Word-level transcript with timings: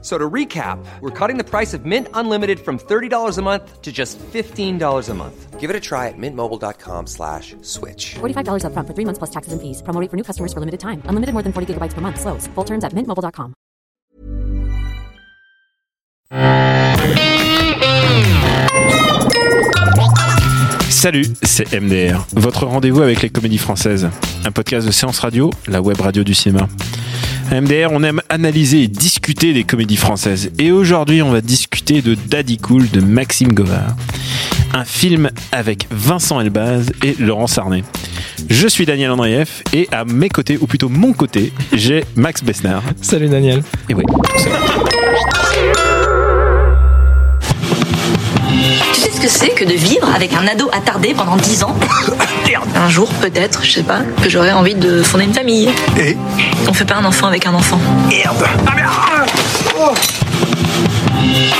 So 0.00 0.16
to 0.16 0.30
recap, 0.30 0.78
we're 1.00 1.10
cutting 1.10 1.38
the 1.38 1.44
price 1.44 1.74
of 1.74 1.84
Mint 1.84 2.06
Unlimited 2.14 2.60
from 2.60 2.78
$30 2.78 3.36
a 3.36 3.42
month 3.42 3.82
to 3.82 3.90
just 3.90 4.16
$15 4.32 5.08
a 5.08 5.14
month. 5.14 5.58
Give 5.58 5.70
it 5.70 5.74
a 5.74 5.80
try 5.80 6.06
at 6.06 6.14
mintmobile.com 6.16 7.08
slash 7.08 7.56
switch. 7.62 8.14
$45 8.20 8.62
upfront 8.62 8.86
for 8.86 8.94
three 8.94 9.04
months 9.04 9.18
plus 9.18 9.30
taxes 9.30 9.52
and 9.52 9.60
fees. 9.60 9.82
Promo 9.82 10.00
rate 10.00 10.08
for 10.08 10.16
new 10.16 10.22
customers 10.22 10.52
for 10.52 10.60
limited 10.60 10.78
time. 10.78 11.02
Unlimited 11.06 11.32
more 11.34 11.42
than 11.42 11.52
40 11.52 11.74
gigabytes 11.74 11.94
per 11.94 12.00
month. 12.00 12.20
Slows. 12.20 12.46
Full 12.54 12.64
terms 12.64 12.84
at 12.84 12.92
mintmobile.com. 12.92 13.54
Salut, 20.90 21.26
c'est 21.42 21.72
MDR, 21.80 22.26
votre 22.32 22.66
rendez-vous 22.66 23.02
avec 23.02 23.22
les 23.22 23.30
comédies 23.30 23.58
françaises. 23.58 24.10
Un 24.44 24.50
podcast 24.50 24.86
de 24.86 24.90
séance 24.92 25.20
radio, 25.20 25.50
la 25.68 25.80
web 25.80 26.00
radio 26.00 26.24
du 26.24 26.34
cinéma. 26.34 26.68
À 27.50 27.60
MDR, 27.62 27.88
on 27.92 28.02
aime 28.02 28.20
analyser 28.28 28.82
et 28.82 28.88
discuter 28.88 29.54
des 29.54 29.64
comédies 29.64 29.96
françaises. 29.96 30.50
Et 30.58 30.70
aujourd'hui, 30.70 31.22
on 31.22 31.30
va 31.30 31.40
discuter 31.40 32.02
de 32.02 32.14
Daddy 32.14 32.58
Cool 32.58 32.90
de 32.90 33.00
Maxime 33.00 33.52
Govard. 33.54 33.96
Un 34.74 34.84
film 34.84 35.30
avec 35.50 35.86
Vincent 35.90 36.40
Elbaz 36.40 36.90
et 37.02 37.14
Laurent 37.18 37.46
Sarnet. 37.46 37.84
Je 38.50 38.68
suis 38.68 38.84
Daniel 38.84 39.12
Andreev 39.12 39.48
et 39.72 39.88
à 39.92 40.04
mes 40.04 40.28
côtés, 40.28 40.58
ou 40.60 40.66
plutôt 40.66 40.90
mon 40.90 41.14
côté, 41.14 41.52
j'ai 41.72 42.04
Max 42.16 42.42
Besnard. 42.44 42.82
Salut 43.00 43.28
Daniel. 43.28 43.62
Et 43.88 43.94
oui, 43.94 44.04
Tu 48.92 49.00
sais 49.00 49.10
ce 49.10 49.20
que 49.20 49.28
c'est 49.28 49.54
que 49.54 49.64
de 49.64 49.72
vivre 49.72 50.08
avec 50.14 50.34
un 50.34 50.46
ado 50.46 50.68
attardé 50.72 51.14
pendant 51.14 51.36
10 51.36 51.64
ans? 51.64 51.74
Un 52.74 52.88
jour, 52.88 53.08
peut-être, 53.20 53.62
je 53.64 53.72
sais 53.72 53.82
pas, 53.82 54.00
que 54.22 54.28
j'aurais 54.30 54.52
envie 54.52 54.74
de 54.74 55.02
fonder 55.02 55.24
une 55.24 55.34
famille. 55.34 55.68
Et 55.98 56.16
On 56.68 56.72
fait 56.72 56.84
pas 56.86 56.96
un 56.96 57.04
enfant 57.04 57.26
avec 57.26 57.46
un 57.46 57.52
enfant. 57.52 57.78
Merde 58.08 58.44
Ah 58.66 58.72
merde 58.74 58.92
Oh 59.78 59.92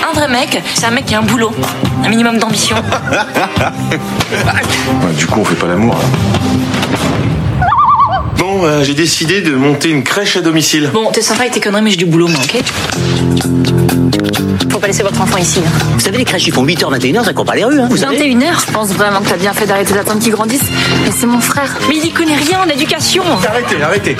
Un 0.08 0.14
vrai 0.14 0.28
mec, 0.28 0.62
c'est 0.74 0.86
un 0.86 0.90
mec 0.90 1.04
qui 1.06 1.14
a 1.14 1.18
un 1.18 1.22
boulot, 1.22 1.52
un 2.04 2.08
minimum 2.08 2.38
d'ambition. 2.38 2.76
Ouais, 3.90 5.12
Du 5.16 5.26
coup, 5.26 5.40
on 5.40 5.44
fait 5.44 5.54
pas 5.56 5.66
l'amour. 5.66 5.94
hein. 5.96 7.66
Bon, 8.38 8.64
euh, 8.64 8.82
j'ai 8.84 8.94
décidé 8.94 9.40
de 9.42 9.54
monter 9.54 9.90
une 9.90 10.02
crèche 10.04 10.36
à 10.36 10.40
domicile. 10.40 10.90
Bon, 10.92 11.10
t'es 11.12 11.22
sympa 11.22 11.40
avec 11.42 11.52
tes 11.54 11.60
conneries, 11.60 11.82
mais 11.82 11.90
j'ai 11.90 11.96
du 11.96 12.06
boulot, 12.06 12.28
moi, 12.28 12.40
ok? 12.42 12.62
Faut 14.78 14.82
pas 14.82 14.86
laisser 14.86 15.02
votre 15.02 15.20
enfant 15.20 15.38
ici. 15.38 15.58
hein. 15.58 15.70
Vous 15.94 15.98
savez, 15.98 16.18
les 16.18 16.24
crèches, 16.24 16.46
ils 16.46 16.52
font 16.52 16.64
8h, 16.64 16.96
21h, 16.96 17.24
ça 17.24 17.32
court 17.32 17.44
pas 17.44 17.56
les 17.56 17.64
rues, 17.64 17.80
hein, 17.80 17.88
vous 17.90 17.96
savez 17.96 18.16
21h 18.32 18.64
Je 18.64 18.72
pense 18.72 18.90
vraiment 18.92 19.18
que 19.20 19.28
t'as 19.28 19.36
bien 19.36 19.52
fait 19.52 19.66
d'arrêter 19.66 19.92
d'attendre 19.92 20.20
qu'il 20.20 20.30
grandisse. 20.30 20.62
Mais 21.04 21.10
c'est 21.10 21.26
mon 21.26 21.40
frère. 21.40 21.76
Mais 21.88 21.96
il 21.96 22.04
y 22.06 22.12
connaît 22.12 22.36
rien 22.36 22.60
en 22.60 22.68
éducation. 22.68 23.24
Arrêtez, 23.44 23.82
arrêtez. 23.82 24.16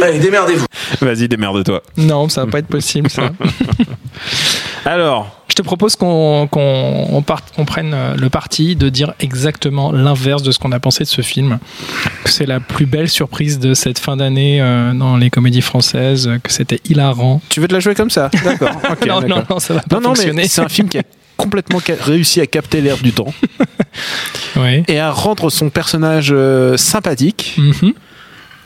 Allez, 0.00 0.20
démerdez-vous. 0.20 0.66
vas-y, 1.00 1.26
démerde-toi. 1.26 1.82
Non, 1.96 2.28
ça 2.28 2.44
va 2.44 2.50
pas 2.52 2.58
être 2.60 2.68
possible 2.68 3.10
ça. 3.10 3.30
Alors, 4.84 5.37
te 5.58 5.62
propose 5.62 5.96
qu'on 5.96 6.48
on 6.52 7.64
prenne 7.64 7.92
euh, 7.94 8.14
le 8.16 8.30
parti 8.30 8.76
de 8.76 8.88
dire 8.88 9.14
exactement 9.18 9.90
l'inverse 9.90 10.42
de 10.44 10.52
ce 10.52 10.58
qu'on 10.58 10.70
a 10.72 10.78
pensé 10.80 11.02
de 11.04 11.08
ce 11.08 11.20
film. 11.22 11.58
Que 12.24 12.30
c'est 12.30 12.46
la 12.46 12.60
plus 12.60 12.86
belle 12.86 13.08
surprise 13.08 13.58
de 13.58 13.74
cette 13.74 13.98
fin 13.98 14.16
d'année 14.16 14.60
euh, 14.62 14.92
dans 14.94 15.16
les 15.16 15.30
comédies 15.30 15.60
françaises, 15.62 16.30
que 16.44 16.52
c'était 16.52 16.80
hilarant. 16.88 17.40
tu 17.48 17.60
veux 17.60 17.66
te 17.68 17.74
la 17.74 17.80
jouer 17.80 17.94
comme 17.96 18.10
ça? 18.10 18.30
D'accord. 18.44 18.70
ok, 18.90 19.06
non, 19.06 19.20
non, 19.22 19.42
non, 19.50 19.58
ça 19.58 19.74
va 19.74 19.80
pas 19.80 19.98
Non, 20.00 20.10
fonctionner. 20.14 20.46
c'est 20.46 20.60
un 20.62 20.68
film 20.68 20.88
qui 20.88 20.98
a 20.98 21.02
complètement 21.36 21.80
réussi 22.00 22.40
à 22.40 22.46
capter 22.46 22.80
l'air 22.80 22.96
du 22.98 23.12
temps 23.12 23.32
et 24.88 24.98
à 24.98 25.10
rendre 25.10 25.50
son 25.50 25.70
personnage 25.70 26.30
euh, 26.32 26.76
sympathique, 26.76 27.54
Mhm. 27.58 27.92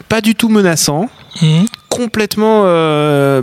pas 0.09 0.21
du 0.21 0.34
tout 0.34 0.49
menaçant, 0.50 1.09
Mhm. 1.41 1.65
Complètement. 1.97 2.62
euh, 2.66 3.42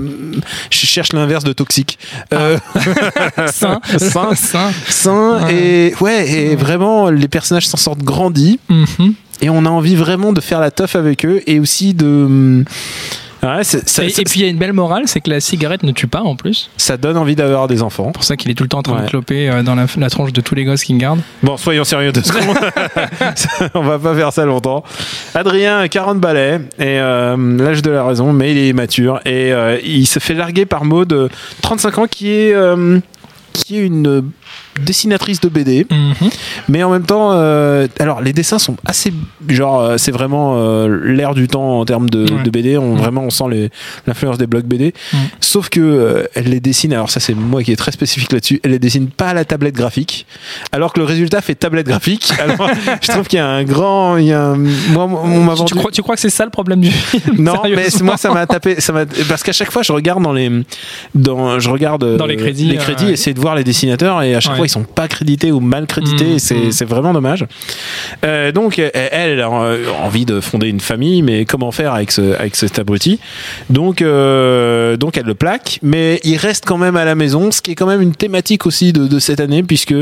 je 0.71 0.85
cherche 0.85 1.13
l'inverse 1.13 1.43
de 1.43 1.53
toxique. 1.53 1.99
Euh, 2.33 2.57
Sain, 3.51 3.79
Sain. 3.97 4.35
sain. 4.35 4.71
sain 4.87 5.45
Ouais. 5.45 5.53
et 5.55 5.95
ouais 6.01 6.29
et 6.29 6.55
vraiment 6.55 7.09
les 7.09 7.27
personnages 7.27 7.67
s'en 7.67 7.77
sortent 7.77 8.03
grandis 8.03 8.59
Mhm. 8.69 9.13
et 9.41 9.49
on 9.49 9.65
a 9.65 9.69
envie 9.69 9.95
vraiment 9.95 10.33
de 10.33 10.41
faire 10.41 10.59
la 10.59 10.71
teuf 10.71 10.95
avec 10.95 11.25
eux 11.25 11.41
et 11.47 11.59
aussi 11.59 11.93
de 11.93 12.05
hum, 12.05 12.65
ouais, 13.43 13.63
c'est- 13.63 13.87
ça, 13.87 14.03
Et, 14.03 14.09
ça- 14.09 14.21
et 14.21 14.25
puis 14.25 14.39
il 14.41 14.43
y 14.43 14.45
a 14.47 14.49
une 14.49 14.57
belle 14.57 14.73
morale, 14.73 15.03
c'est 15.05 15.21
que 15.21 15.29
la 15.29 15.39
cigarette 15.39 15.83
ne 15.83 15.91
tue 15.91 16.07
pas 16.07 16.21
en 16.21 16.35
plus. 16.35 16.69
ça 16.77 16.97
donne 16.97 17.17
envie 17.17 17.35
d'avoir 17.35 17.67
des 17.67 17.81
enfants. 17.81 18.07
C'est 18.07 18.13
pour 18.13 18.23
ça 18.23 18.35
qu'il 18.37 18.51
est 18.51 18.53
tout 18.55 18.63
le 18.63 18.69
temps 18.69 18.79
en 18.79 18.83
train 18.83 18.95
Ouais. 18.97 19.03
de 19.05 19.09
cloper 19.09 19.49
euh, 19.49 19.63
dans 19.63 19.75
la, 19.75 19.85
la 19.97 20.09
tronche 20.09 20.33
de 20.33 20.41
tous 20.41 20.55
les 20.55 20.65
gosses 20.65 20.83
qu'il 20.83 20.97
garde. 20.97 21.19
Bon, 21.43 21.57
soyons 21.57 21.83
sérieux 21.83 22.11
deux 22.11 22.23
secondes. 22.23 22.57
On 23.73 23.81
va 23.81 23.99
pas 23.99 24.15
faire 24.15 24.33
ça 24.33 24.45
longtemps. 24.45 24.83
Adrien, 25.35 25.87
40 25.87 26.19
balais, 26.19 26.61
et 26.79 26.99
euh, 26.99 27.35
l'âge 27.57 27.81
de 27.81 27.91
la 27.91 28.03
raison, 28.03 28.33
mais 28.33 28.51
il 28.51 28.57
est 28.57 28.73
mature. 28.73 29.19
Et 29.25 29.51
euh, 29.53 29.77
il 29.83 30.05
se 30.07 30.19
fait 30.19 30.33
larguer 30.33 30.65
par 30.65 30.85
Maud, 30.85 31.11
euh, 31.13 31.29
35 31.61 31.97
ans, 31.99 32.07
qui 32.09 32.29
est, 32.29 32.55
qui 33.53 33.77
est 33.77 33.85
une 33.85 34.23
dessinatrice 34.85 35.39
de 35.41 35.49
BD. 35.49 35.85
Mhm. 35.89 36.29
Mais 36.67 36.83
en 36.83 36.89
même 36.91 37.05
temps, 37.05 37.31
euh, 37.33 37.87
alors 37.99 38.21
les 38.21 38.33
dessins 38.33 38.59
sont 38.59 38.75
assez. 38.85 39.13
Genre, 39.47 39.81
euh, 39.81 39.97
c'est 39.97 40.11
vraiment 40.11 40.55
euh, 40.57 40.87
l'air 41.03 41.33
du 41.33 41.47
temps 41.47 41.79
en 41.79 41.85
termes 41.85 42.09
de, 42.09 42.23
Ouais. 42.31 42.43
de 42.43 42.49
BD. 42.49 42.77
On, 42.77 42.95
Mm. 42.95 42.97
Vraiment, 42.97 43.21
on 43.23 43.29
sent 43.29 43.69
l'influence 44.07 44.37
des 44.37 44.47
blocs 44.47 44.65
BD. 44.65 44.93
Mm. 45.13 45.17
Sauf 45.39 45.69
que 45.69 45.79
euh, 45.79 46.23
elle 46.35 46.45
les 46.49 46.59
dessine. 46.59 46.93
Alors, 46.93 47.09
ça, 47.09 47.19
c'est 47.19 47.33
moi 47.33 47.63
qui 47.63 47.71
est 47.71 47.75
très 47.75 47.91
spécifique 47.91 48.31
là-dessus. 48.31 48.59
Elle 48.63 48.71
les 48.71 48.79
dessine 48.79 49.07
pas 49.09 49.29
à 49.29 49.33
la 49.33 49.45
tablette 49.45 49.75
graphique. 49.75 50.25
Alors 50.71 50.91
que 50.93 50.99
le 50.99 51.05
résultat 51.05 51.41
fait 51.41 51.55
tablette 51.55 51.87
graphique. 51.87 52.31
Alors, 52.39 52.69
je 53.01 53.07
trouve 53.07 53.27
qu'il 53.27 53.37
y 53.37 53.41
a 53.41 53.47
un 53.47 53.63
grand. 53.63 54.17
Il 54.17 54.25
y 54.25 54.33
a 54.33 54.41
un- 54.47 54.57
moi, 54.57 55.05
on 55.05 55.39
m'a 55.43 55.53
Tu, 55.53 55.59
vendu. 55.59 55.73
tu 55.73 55.75
crois, 55.79 55.91
tu 55.91 56.01
crois 56.01 56.15
que 56.15 56.21
c'est 56.21 56.29
ça 56.29 56.43
le 56.45 56.51
problème 56.51 56.81
du 56.81 56.91
film 56.91 57.35
Non, 57.37 57.61
mais 57.63 57.87
moi 58.03 58.17
ça 58.17 58.31
m'a 58.33 58.45
tapé, 58.47 58.79
ça 58.81 58.91
m'a 58.93 59.05
parce 59.27 59.43
qu'à 59.43 59.51
chaque 59.53 59.71
fois 59.71 59.81
je 59.83 59.91
regarde 59.91 60.21
dans 60.23 60.33
les, 60.33 60.49
dans, 61.15 61.59
je 61.59 61.69
regarde 61.69 62.17
Dans 62.17 62.25
les 62.25 62.35
crédits, 62.37 62.65
les 62.69 62.77
crédits, 62.77 63.09
essayer 63.11 63.33
de 63.33 63.39
voir 63.39 63.55
les 63.55 63.63
dessinateurs 63.63 64.21
et 64.23 64.35
à 64.35 64.39
chaque 64.39 64.53
Ouais. 64.53 64.57
fois 64.59 64.65
ils 64.69 64.71
sont 64.71 64.83
pas 64.83 65.07
crédités 65.07 65.51
ou 65.51 65.59
mal 65.59 65.85
crédités, 65.87 66.25
Mm, 66.25 66.35
et 66.35 66.39
c'est 66.39 66.71
c'est 66.71 66.85
vraiment 66.85 67.13
dommage. 67.13 67.45
Euh, 68.23 68.51
donc 68.51 68.79
elle, 68.79 68.91
elle 68.93 69.41
a 69.41 69.49
euh, 69.49 69.85
envie 70.03 70.25
de 70.25 70.39
fonder 70.39 70.67
une 70.67 70.79
famille, 70.79 71.21
mais 71.21 71.45
comment 71.45 71.71
faire 71.71 71.93
avec 71.93 72.11
ce, 72.11 72.35
avec 72.39 72.55
cet 72.55 72.79
abruti? 72.79 73.19
Donc 73.69 74.01
euh, 74.01 74.97
donc 74.97 75.17
elle 75.17 75.25
le 75.25 75.35
plaque, 75.35 75.79
mais 75.81 76.19
il 76.23 76.37
reste 76.37 76.65
quand 76.65 76.77
même 76.77 76.95
à 76.95 77.05
la 77.05 77.15
maison, 77.15 77.51
ce 77.51 77.61
qui 77.61 77.71
est 77.71 77.75
quand 77.75 77.87
même 77.87 78.01
une 78.01 78.15
thématique 78.15 78.65
aussi 78.65 78.93
de, 78.93 79.07
de 79.07 79.19
cette 79.19 79.39
année 79.39 79.63
puisque 79.63 79.95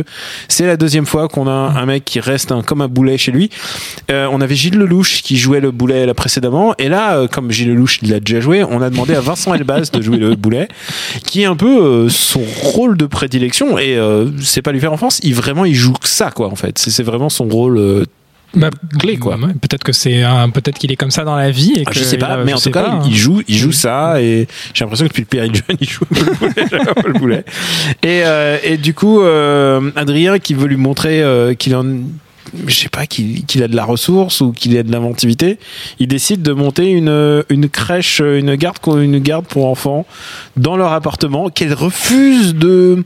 c'est 0.48 0.66
la 0.66 0.78
deuxième 0.78 1.06
fois 1.06 1.28
qu'on 1.28 1.48
a 1.48 1.52
un 1.52 1.86
mec 1.86 2.06
qui 2.06 2.20
reste 2.20 2.52
un, 2.52 2.62
comme 2.62 2.82
un 2.82 2.88
boulet 2.88 3.18
chez 3.18 3.32
lui. 3.32 3.50
Euh, 4.12 4.28
on 4.32 4.42
avait 4.42 4.56
Gilles 4.56 4.78
Lelouch 4.78 5.22
qui 5.24 5.38
jouait 5.38 5.60
le 5.60 5.72
boulet 5.72 6.06
là 6.06 6.14
précédemment, 6.14 6.74
et 6.78 6.90
là, 6.90 7.18
euh, 7.18 7.28
comme 7.28 7.52
Gilles 7.52 7.70
Lelouch 7.74 8.02
l'a 8.02 8.20
déjà 8.20 8.40
joué, 8.40 8.64
on 8.64 8.82
a 8.82 8.90
demandé 8.90 9.14
à 9.14 9.22
Vincent 9.22 9.54
Elbaz 9.54 9.92
de 9.92 10.02
jouer 10.02 10.18
le 10.18 10.36
boulet, 10.36 10.68
qui 11.26 11.44
est 11.44 11.46
un 11.46 11.56
peu 11.56 11.84
euh, 11.84 12.10
son 12.10 12.44
rôle 12.64 12.98
de 12.98 13.06
prédilection, 13.06 13.78
et 13.78 13.98
euh, 13.98 14.26
c'est 14.58 14.64
pas 14.64 14.72
lui 14.72 14.80
faire 14.80 14.92
enfance, 14.92 15.20
il 15.22 15.36
vraiment 15.36 15.66
il 15.66 15.76
joue 15.76 15.94
que 15.94 16.08
ça 16.08 16.32
quoi 16.32 16.48
en 16.48 16.56
fait, 16.56 16.80
c'est 16.80 17.04
vraiment 17.04 17.30
son 17.30 17.46
rôle. 17.48 17.78
euh, 17.78 18.06
Bah, 18.56 18.72
Clé, 18.98 19.18
quoi. 19.18 19.36
ouais, 19.38 19.54
peut-être 19.62 19.84
que 19.84 19.92
c'est 19.94 20.24
peut-être 20.52 20.80
qu'il 20.80 20.92
est 20.92 20.96
comme 20.96 21.12
ça 21.12 21.24
dans 21.24 21.36
la 21.36 21.52
vie. 21.52 21.74
Et 21.76 21.84
ah, 21.86 21.92
que 21.92 21.96
je 22.00 22.04
sais 22.04 22.18
pas, 22.18 22.28
a- 22.28 22.44
mais 22.44 22.54
en 22.54 22.58
tout 22.58 22.72
cas, 22.72 22.82
pas, 22.84 23.00
il, 23.06 23.12
il 23.12 23.14
hein. 23.14 23.18
joue, 23.18 23.42
il 23.48 23.56
joue 23.56 23.72
ça, 23.72 24.20
et 24.20 24.48
j'ai 24.74 24.84
l'impression 24.84 25.06
que 25.06 25.10
depuis 25.12 25.22
le 25.22 25.28
Péril 25.28 25.54
Jeune, 25.54 25.78
il 25.80 25.88
joue 25.88 26.06
le 26.12 27.20
boulet. 27.20 27.44
Et, 28.02 28.24
euh, 28.26 28.58
et 28.64 28.78
du 28.78 28.96
coup, 28.96 29.22
euh, 29.22 29.92
Adrien 29.96 30.40
qui 30.40 30.56
veut 30.56 30.66
lui 30.68 30.78
montrer 30.78 31.22
euh, 31.22 31.54
qu'il 31.54 31.76
en 31.76 31.86
je 32.68 32.76
sais 32.76 32.90
pas 32.90 33.06
qu'il 33.06 33.64
a 33.64 33.68
de 33.68 33.76
la 33.76 33.86
ressource 33.86 34.42
ou 34.42 34.52
qu'il 34.52 34.78
a 34.78 34.84
de 34.84 34.92
l'inventivité, 34.92 35.58
il 36.00 36.08
décide 36.08 36.42
de 36.42 36.54
monter 36.54 36.92
une, 36.92 37.44
une 37.50 37.70
crèche, 37.70 38.20
une 38.20 38.56
garde 38.56 38.78
une 38.88 39.20
garde 39.20 39.46
pour 39.46 39.66
enfants 39.68 40.06
dans 40.56 40.78
leur 40.78 40.92
appartement 40.94 41.50
qu'elle 41.50 41.74
refuse 41.74 42.56
de 42.56 43.04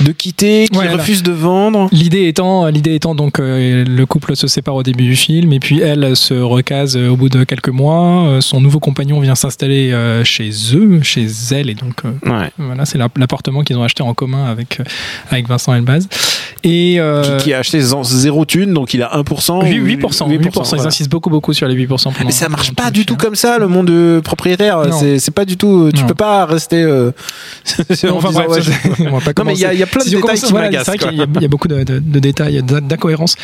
de 0.00 0.12
quitter, 0.12 0.66
qu'il 0.68 0.78
Ouais, 0.78 0.88
refuse 0.88 1.22
de 1.22 1.32
vendre. 1.32 1.88
L'idée 1.92 2.26
étant, 2.28 2.66
l'idée 2.66 2.94
étant 2.94 3.14
donc 3.14 3.38
euh, 3.38 3.84
le 3.84 4.06
couple 4.06 4.36
se 4.36 4.46
sépare 4.46 4.74
au 4.74 4.82
début 4.82 5.04
du 5.04 5.16
film 5.16 5.52
et 5.52 5.60
puis 5.60 5.80
elle 5.80 6.14
se 6.16 6.34
recase 6.34 6.96
euh, 6.96 7.08
au 7.08 7.16
bout 7.16 7.28
de 7.28 7.44
quelques 7.44 7.68
mois. 7.68 8.26
Euh, 8.26 8.40
Son 8.40 8.60
nouveau 8.60 8.80
compagnon 8.80 9.20
vient 9.20 9.34
s'installer 9.34 9.92
euh, 9.92 10.24
chez 10.24 10.50
eux, 10.74 11.00
chez 11.02 11.26
elle 11.52 11.70
et 11.70 11.74
donc 11.74 12.02
Ouais. 12.26 12.50
voilà 12.58 12.84
c'est 12.84 12.98
la- 12.98 13.08
l'appartement 13.16 13.62
qu'ils 13.62 13.76
ont 13.78 13.82
acheté 13.84 14.02
en 14.02 14.14
commun 14.14 14.44
avec 14.46 14.78
avec 15.30 15.48
Vincent 15.48 15.74
Elbaz. 15.74 16.08
Et 16.66 16.98
qui, 17.38 17.44
qui 17.44 17.52
a 17.54 17.58
acheté 17.58 17.80
zéro 17.80 18.44
thune, 18.44 18.72
donc 18.74 18.92
il 18.94 19.02
a 19.02 19.10
1%. 19.16 19.62
8%, 19.62 19.98
8%, 19.98 20.28
8%, 20.28 20.28
ils 20.28 20.50
voilà. 20.76 20.84
insistent 20.86 21.10
beaucoup 21.10 21.30
beaucoup 21.30 21.52
sur 21.52 21.66
les 21.68 21.74
8%. 21.74 21.86
pendant- 22.12 22.14
Mais 22.26 22.30
ça 22.32 22.48
marche 22.48 22.72
pas 22.74 22.86
tout 22.86 22.90
du 22.92 23.06
tout 23.06 23.16
comme 23.16 23.34
ça, 23.36 23.58
le 23.58 23.68
monde 23.68 23.90
euh, 23.90 24.20
propriétaire. 24.20 24.86
Non. 24.86 25.00
C'est 25.18 25.30
pas 25.34 25.44
du 25.44 25.56
tout. 25.56 25.90
Tu 25.94 26.02
Non. 26.02 26.06
peux 26.08 26.14
pas 26.14 26.44
rester. 26.46 26.82
euh, 26.82 27.10
en 28.04 28.16
Enfin, 28.16 28.28
disant, 28.28 28.40
bref, 28.44 28.48
ouais, 28.48 28.62
ça, 28.62 28.70
je- 28.98 29.04
on 29.04 29.18
va 29.18 29.32
pas 29.32 29.42
Non, 29.42 29.46
mais 29.50 29.54
il 29.54 29.60
y 29.60 29.64
a- 29.64 29.72
y 29.74 29.84
plein 29.86 30.02
de 30.02 30.08
Si 30.08 30.14
détails 30.16 30.38
qui 30.40 30.50
voilà, 30.50 30.66
m'agacent, 30.66 30.84
C'est 30.86 30.90
vrai 30.92 30.98
quoi. 30.98 31.08
qu'il 31.26 31.38
y, 31.38 31.42
y 31.42 31.44
a 31.44 31.48
beaucoup 31.48 31.68
de, 31.68 31.82
de- 31.84 31.98
de 31.98 32.18
détails, 32.18 32.62
d'in- 32.62 32.80
d'incohérences. 32.80 33.36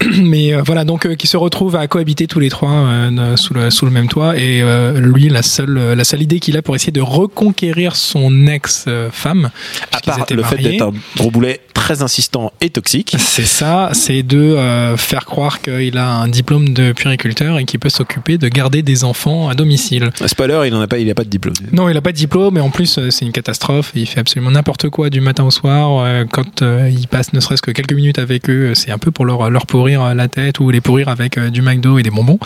Mais 0.20 0.54
euh, 0.54 0.62
voilà, 0.64 0.84
donc 0.84 1.06
euh, 1.06 1.14
qui 1.14 1.26
se 1.26 1.36
retrouvent 1.36 1.76
à 1.76 1.86
cohabiter 1.86 2.26
tous 2.26 2.40
les 2.40 2.48
trois 2.50 2.70
euh, 2.70 3.36
sous, 3.36 3.54
le, 3.54 3.70
sous 3.70 3.84
le 3.84 3.90
même 3.90 4.08
toit. 4.08 4.36
Et 4.36 4.62
euh, 4.62 4.98
lui, 5.00 5.28
la 5.28 5.42
seule, 5.42 5.76
euh, 5.78 5.94
la 5.94 6.04
seule 6.04 6.22
idée 6.22 6.40
qu'il 6.40 6.56
a 6.56 6.62
pour 6.62 6.74
essayer 6.74 6.92
de 6.92 7.00
reconquérir 7.00 7.96
son 7.96 8.46
ex-femme, 8.46 9.50
à 9.92 10.00
part 10.00 10.26
le 10.30 10.42
fait 10.42 10.56
d'être 10.58 10.82
un 10.82 10.92
gros 11.16 11.30
boulet 11.30 11.60
très 11.74 12.02
insistant 12.02 12.52
et 12.60 12.70
toxique. 12.70 13.16
C'est 13.18 13.44
ça, 13.46 13.90
c'est 13.92 14.22
de 14.22 14.54
euh, 14.70 14.96
faire 14.96 15.24
croire 15.26 15.60
qu'il 15.60 15.98
a 15.98 16.08
un 16.08 16.28
diplôme 16.28 16.70
de 16.70 16.92
puériculteur 16.92 17.58
et 17.58 17.64
qu'il 17.64 17.78
peut 17.80 17.88
s'occuper 17.88 18.38
de 18.38 18.48
garder 18.48 18.82
des 18.82 19.04
enfants 19.04 19.48
à 19.48 19.54
domicile. 19.54 20.10
Spoiler, 20.26 20.62
il 20.66 20.74
en 20.74 20.80
a 20.80 20.86
pas, 20.86 20.98
il 20.98 21.10
a 21.10 21.14
pas 21.14 21.24
de 21.24 21.28
diplôme. 21.28 21.54
Non, 21.72 21.88
il 21.88 21.96
a 21.96 22.00
pas 22.00 22.12
de 22.12 22.16
diplôme, 22.16 22.56
et 22.56 22.60
en 22.60 22.70
plus, 22.70 22.98
euh, 22.98 23.10
c'est 23.10 23.24
une 23.24 23.32
catastrophe. 23.32 23.92
Il 23.94 24.06
fait 24.06 24.20
absolument 24.20 24.50
n'importe 24.50 24.88
quoi 24.88 25.10
du 25.10 25.20
matin 25.20 25.44
au 25.44 25.50
soir. 25.50 26.02
Euh, 26.04 26.24
Quand 26.30 26.62
euh, 26.62 26.88
il 26.90 27.06
passe 27.08 27.32
ne 27.32 27.40
serait-ce 27.40 27.62
que 27.62 27.70
quelques 27.72 27.92
minutes 27.92 28.18
avec 28.18 28.48
eux, 28.48 28.74
c'est 28.74 28.90
un 28.90 28.98
peu 28.98 29.10
pour 29.10 29.24
leur, 29.24 29.50
leur 29.50 29.66
pourrir 29.66 30.02
euh, 30.02 30.14
la 30.14 30.28
tête 30.28 30.60
ou 30.60 30.70
les 30.70 30.80
pourrir 30.80 31.08
avec 31.08 31.36
euh, 31.38 31.50
du 31.50 31.62
McDo 31.62 31.98
et 31.98 32.02
des 32.02 32.10
bonbons. 32.10 32.38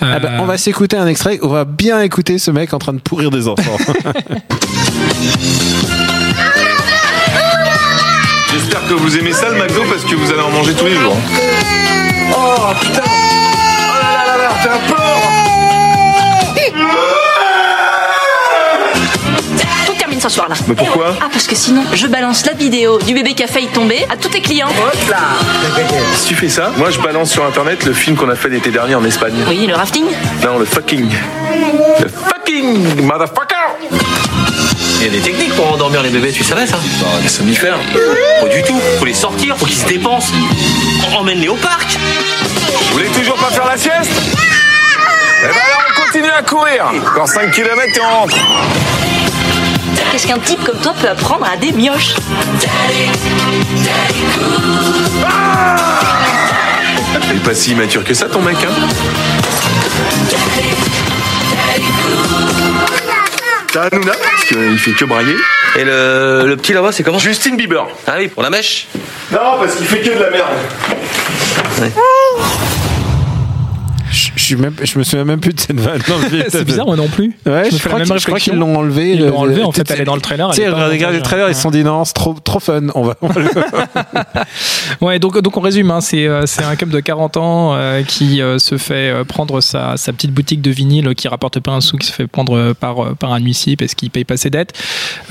Ah 0.00 0.18
bah, 0.18 0.28
Euh, 0.32 0.38
on 0.40 0.46
va 0.46 0.58
s'écouter 0.58 0.96
un 0.96 1.06
extrait. 1.06 1.38
On 1.42 1.48
va 1.48 1.64
bien 1.64 2.00
écouter 2.00 2.38
ce 2.38 2.50
mec 2.50 2.72
en 2.74 2.78
train 2.78 2.92
de 2.92 3.00
pourrir 3.00 3.30
des 3.30 3.46
enfants. 3.48 3.76
J'espère 8.52 8.86
que 8.88 8.94
vous 8.94 9.16
aimez 9.16 9.32
ça 9.32 9.48
le 9.50 9.56
McDo 9.56 9.82
parce 9.90 10.04
que 10.04 10.14
vous 10.14 10.30
allez 10.30 10.40
en 10.42 10.50
manger 10.50 10.72
tous 10.74 10.86
les 10.86 10.94
jours. 10.96 11.16
Oh 12.34 12.72
putain 12.80 13.02
Oh 13.04 13.96
là 14.02 14.10
là 14.16 14.24
là 14.26 14.36
là, 14.42 14.48
t'es 14.62 14.68
un 14.68 14.78
porc 14.88 15.22
Tout 19.86 19.94
termine 19.94 20.20
ce 20.20 20.28
soir 20.28 20.48
là. 20.48 20.54
Mais 20.68 20.74
pourquoi 20.74 21.14
Ah, 21.20 21.28
parce 21.32 21.46
que 21.46 21.54
sinon, 21.54 21.82
je 21.92 22.06
balance 22.06 22.44
la 22.46 22.52
vidéo 22.52 22.98
du 22.98 23.14
bébé 23.14 23.34
qui 23.34 23.42
a 23.42 23.46
failli 23.46 23.68
tomber 23.68 24.06
à 24.10 24.16
tous 24.16 24.28
tes 24.28 24.40
clients. 24.40 24.68
Si 26.14 26.28
tu 26.28 26.34
fais 26.34 26.48
ça, 26.48 26.70
moi 26.76 26.90
je 26.90 26.98
balance 27.00 27.30
sur 27.30 27.44
internet 27.44 27.84
le 27.84 27.92
film 27.92 28.16
qu'on 28.16 28.28
a 28.30 28.34
fait 28.36 28.48
l'été 28.48 28.70
dernier 28.70 28.94
en 28.94 29.04
Espagne. 29.04 29.34
Oui, 29.48 29.66
le 29.66 29.74
rafting 29.74 30.04
Non, 30.44 30.58
le 30.58 30.64
fucking. 30.64 31.08
Le 32.00 32.08
fucking 32.08 33.02
motherfucker 33.06 33.56
Il 35.04 35.06
y 35.06 35.08
a 35.08 35.12
des 35.14 35.20
techniques 35.20 35.52
pour 35.56 35.72
endormir 35.72 36.00
les 36.00 36.10
bébés, 36.10 36.30
tu 36.30 36.44
savais 36.44 36.64
ça 36.64 36.78
Les 37.20 37.28
somnifères. 37.28 37.76
Pas 38.40 38.48
du 38.48 38.62
tout. 38.62 38.80
Faut 39.00 39.04
les 39.04 39.12
sortir, 39.12 39.58
faut 39.58 39.66
qu'ils 39.66 39.74
se 39.74 39.86
dépensent. 39.86 40.32
Emmène-les 41.12 41.48
au 41.48 41.56
parc. 41.56 41.98
Vous 42.68 42.92
voulez 42.92 43.08
toujours 43.08 43.34
pas 43.34 43.50
faire 43.50 43.66
la 43.66 43.76
sieste 43.76 44.12
Eh 44.12 45.46
ben 45.46 45.50
alors 45.50 45.82
on 45.88 46.02
continue 46.04 46.30
à 46.30 46.42
courir 46.42 46.92
Encore 47.04 47.26
5 47.26 47.50
km 47.50 47.82
et 47.82 48.00
on 48.00 48.20
rentre 48.20 48.36
Qu'est-ce 50.12 50.28
qu'un 50.28 50.38
type 50.38 50.62
comme 50.62 50.78
toi 50.78 50.94
peut 51.00 51.08
apprendre 51.08 51.46
à 51.52 51.56
des 51.56 51.72
mioches 51.72 52.14
Il 57.28 57.36
est 57.38 57.42
pas 57.42 57.54
si 57.54 57.72
immature 57.72 58.04
que 58.04 58.14
ça 58.14 58.26
ton 58.26 58.40
mec, 58.40 58.56
hein? 58.62 58.70
T'as 63.72 63.84
Hanouna, 63.90 64.12
parce 64.12 64.44
qu'il 64.44 64.78
fait 64.78 64.90
que 64.92 65.04
brailler. 65.06 65.34
Et 65.76 65.84
le, 65.84 66.44
le 66.46 66.56
petit 66.56 66.74
là-bas, 66.74 66.92
c'est 66.92 67.02
comment 67.02 67.18
Justin 67.18 67.54
Bieber. 67.54 67.86
Ah 68.06 68.16
oui, 68.18 68.28
pour 68.28 68.42
la 68.42 68.50
mèche. 68.50 68.86
Non, 69.30 69.58
parce 69.58 69.76
qu'il 69.76 69.86
fait 69.86 70.00
que 70.00 70.10
de 70.10 70.22
la 70.22 70.30
merde. 70.30 70.50
je, 71.80 71.86
je 74.42 74.46
suis 74.48 74.56
même, 74.56 74.74
je 74.82 74.98
me 74.98 75.04
souviens 75.04 75.24
même 75.24 75.38
plus 75.40 75.52
de 75.52 75.60
cette 75.60 75.78
vanne. 75.78 76.00
c'est 76.48 76.64
bizarre, 76.64 76.86
moi 76.86 76.96
non 76.96 77.06
plus. 77.06 77.32
Ouais, 77.46 77.70
je, 77.70 77.78
crois 78.26 78.38
qu'ils- 78.40 78.54
l'ont 78.54 78.76
enlevé. 78.76 79.12
Ils 79.12 79.24
l'ont 79.26 79.38
enlevé, 79.38 79.62
en 79.62 79.70
fait, 79.72 79.88
elle 79.90 80.00
est 80.00 80.04
dans 80.04 80.14
le 80.16 80.20
trailer, 80.20 80.50
Tu 80.50 80.56
sais, 80.62 80.68
regarde 80.68 81.12
le 81.12 81.18
le 81.18 81.22
trailer, 81.22 81.48
ils 81.48 81.54
se 81.54 81.60
sont 81.62 81.70
dit 81.70 81.84
non, 81.84 82.04
c'est 82.04 82.12
trop, 82.14 82.34
trop 82.42 82.58
fun. 82.58 82.82
On 82.94 83.02
va. 83.02 83.14
Ouais, 85.00 85.18
donc, 85.18 85.40
donc 85.40 85.56
on 85.56 85.60
résume, 85.60 85.90
hein, 85.90 86.00
c'est 86.00 86.26
euh, 86.26 86.44
un 86.64 86.76
couple 86.76 86.92
de 86.92 87.00
40 87.00 87.36
ans 87.36 87.74
euh, 87.74 88.02
qui 88.02 88.40
euh, 88.42 88.58
se 88.58 88.78
fait 88.78 89.10
euh, 89.10 89.24
prendre 89.24 89.60
sa, 89.60 89.96
sa 89.96 90.12
petite 90.12 90.32
boutique 90.32 90.60
de 90.60 90.70
vinyle 90.70 91.14
qui 91.14 91.28
rapporte 91.28 91.60
pas 91.60 91.72
un 91.72 91.80
sou, 91.80 91.96
qui 91.96 92.06
se 92.06 92.12
fait 92.12 92.26
prendre 92.26 92.56
euh, 92.56 92.74
par, 92.74 93.02
euh, 93.04 93.14
par 93.14 93.32
un 93.32 93.38
huissier 93.38 93.76
parce 93.76 93.94
qu'il 93.94 94.10
paye 94.10 94.24
pas 94.24 94.36
ses 94.36 94.50
dettes, 94.50 94.72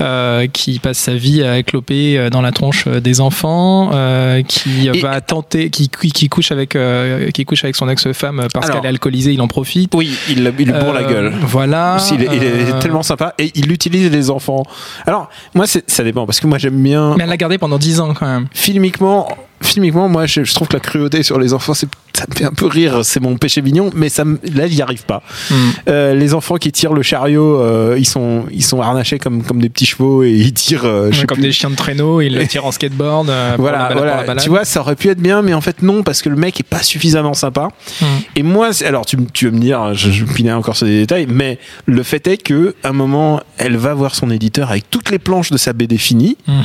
euh, 0.00 0.46
qui 0.46 0.78
passe 0.78 0.98
sa 0.98 1.14
vie 1.14 1.42
à 1.42 1.62
cloper 1.62 2.18
euh, 2.18 2.30
dans 2.30 2.40
la 2.42 2.52
tronche 2.52 2.84
euh, 2.86 3.00
des 3.00 3.20
enfants, 3.20 3.90
euh, 3.92 4.42
qui 4.42 4.88
euh, 4.88 4.92
Et- 4.94 5.00
va 5.00 5.20
tenter, 5.20 5.70
qui, 5.70 5.88
qui, 5.88 6.10
qui 6.12 6.28
couche 6.28 6.50
avec, 6.52 6.76
euh, 6.76 7.30
qui 7.30 7.44
couche 7.44 7.64
avec 7.64 7.76
son 7.76 7.88
ex-femme 7.88 8.40
euh, 8.40 8.46
parce 8.52 8.70
qu'elle 8.70 8.84
est 8.84 8.88
alcoolisée, 9.02 9.32
il 9.32 9.40
en 9.40 9.48
profite. 9.48 9.92
Oui, 9.94 10.16
il, 10.28 10.52
il 10.58 10.72
bourre 10.72 10.92
la 10.92 11.00
Euh, 11.02 11.08
gueule. 11.12 11.32
Voilà. 11.42 11.96
Il, 12.12 12.22
est- 12.22 12.28
il 12.36 12.42
est 12.44 12.72
euh, 12.72 12.78
tellement 12.80 13.02
sympa 13.02 13.34
et 13.38 13.50
il 13.56 13.72
utilise 13.72 14.10
les 14.12 14.30
enfants. 14.30 14.62
Alors, 15.06 15.28
moi, 15.54 15.66
ça 15.66 16.04
dépend 16.04 16.24
parce 16.24 16.38
que 16.38 16.46
moi, 16.46 16.58
j'aime 16.58 16.80
bien. 16.80 17.14
Mais 17.16 17.24
elle 17.24 17.30
l'a 17.30 17.36
gardé 17.36 17.58
pendant 17.58 17.78
10 17.78 17.98
ans 18.00 18.14
quand 18.14 18.26
même. 18.26 18.46
filmiquement, 18.52 19.28
filmiquement, 19.62 20.08
moi, 20.08 20.26
je, 20.26 20.44
je 20.44 20.54
trouve 20.54 20.68
que 20.68 20.74
la 20.74 20.80
cruauté 20.80 21.22
sur 21.22 21.38
les 21.38 21.52
enfants, 21.54 21.74
c'est, 21.74 21.88
ça 22.16 22.24
me 22.28 22.34
fait 22.34 22.44
un 22.44 22.52
peu 22.52 22.66
rire. 22.66 23.00
C'est 23.04 23.20
mon 23.20 23.36
péché 23.36 23.62
mignon, 23.62 23.90
mais 23.94 24.08
ça, 24.08 24.24
me- 24.24 24.38
là, 24.54 24.66
il 24.66 24.74
n'y 24.74 24.82
arrive 24.82 25.04
pas. 25.04 25.22
Hmm. 25.50 25.54
Euh, 25.88 26.14
les 26.14 26.34
enfants 26.34 26.56
qui 26.56 26.70
tirent 26.72 26.92
le 26.92 27.02
chariot, 27.02 27.60
euh, 27.60 27.96
ils 27.98 28.06
sont, 28.06 28.44
ils 28.52 28.64
sont 28.64 28.80
harnachés 28.80 29.18
comme, 29.18 29.42
comme 29.42 29.60
des 29.60 29.68
petits 29.68 29.86
chevaux 29.86 30.22
et 30.22 30.30
ils 30.32 30.52
tirent. 30.52 30.84
euh, 30.84 31.10
comme 31.26 31.36
plus. 31.38 31.42
des 31.42 31.52
chiens 31.52 31.70
de 31.70 31.76
traîneau, 31.76 32.20
il 32.20 32.34
le 32.34 32.46
tire 32.46 32.64
en 32.66 32.72
skateboard. 32.72 33.30
euh, 33.30 33.54
pour 33.54 33.62
Voilà, 33.62 33.78
la 33.78 33.84
balade- 33.84 33.96
pour 33.96 34.04
la 34.06 34.24
voilà. 34.24 34.40
Tu 34.42 34.48
vois, 34.48 34.64
ça 34.64 34.80
aurait 34.80 34.96
pu 34.96 35.08
être 35.08 35.20
bien, 35.20 35.42
mais 35.42 35.54
en 35.54 35.60
fait 35.60 35.82
non, 35.82 36.02
parce 36.02 36.22
que 36.22 36.28
le 36.28 36.36
mec 36.36 36.58
est 36.60 36.64
pas 36.64 36.82
suffisamment 36.82 37.34
sympa. 37.34 37.68
Hmm. 38.00 38.04
Et 38.36 38.42
moi, 38.42 38.70
alors 38.84 39.06
tu, 39.06 39.16
me- 39.16 39.26
tu 39.32 39.46
vas 39.48 39.52
me 39.56 39.60
dire, 39.60 39.94
je, 39.94 40.10
je 40.10 40.24
pinais 40.24 40.52
encore 40.52 40.76
sur 40.76 40.86
des 40.86 40.98
détails, 41.00 41.26
mais 41.28 41.58
le 41.86 42.02
fait 42.02 42.26
est 42.26 42.36
que 42.36 42.74
à 42.82 42.88
un 42.88 42.92
moment, 42.92 43.40
elle 43.58 43.76
va 43.76 43.94
voir 43.94 44.14
son 44.14 44.30
éditeur 44.30 44.70
avec 44.70 44.90
toutes 44.90 45.10
les 45.10 45.18
planches 45.18 45.50
de 45.50 45.56
sa 45.58 45.72
BD 45.72 45.96
finies, 45.98 46.36
Mhm. 46.48 46.62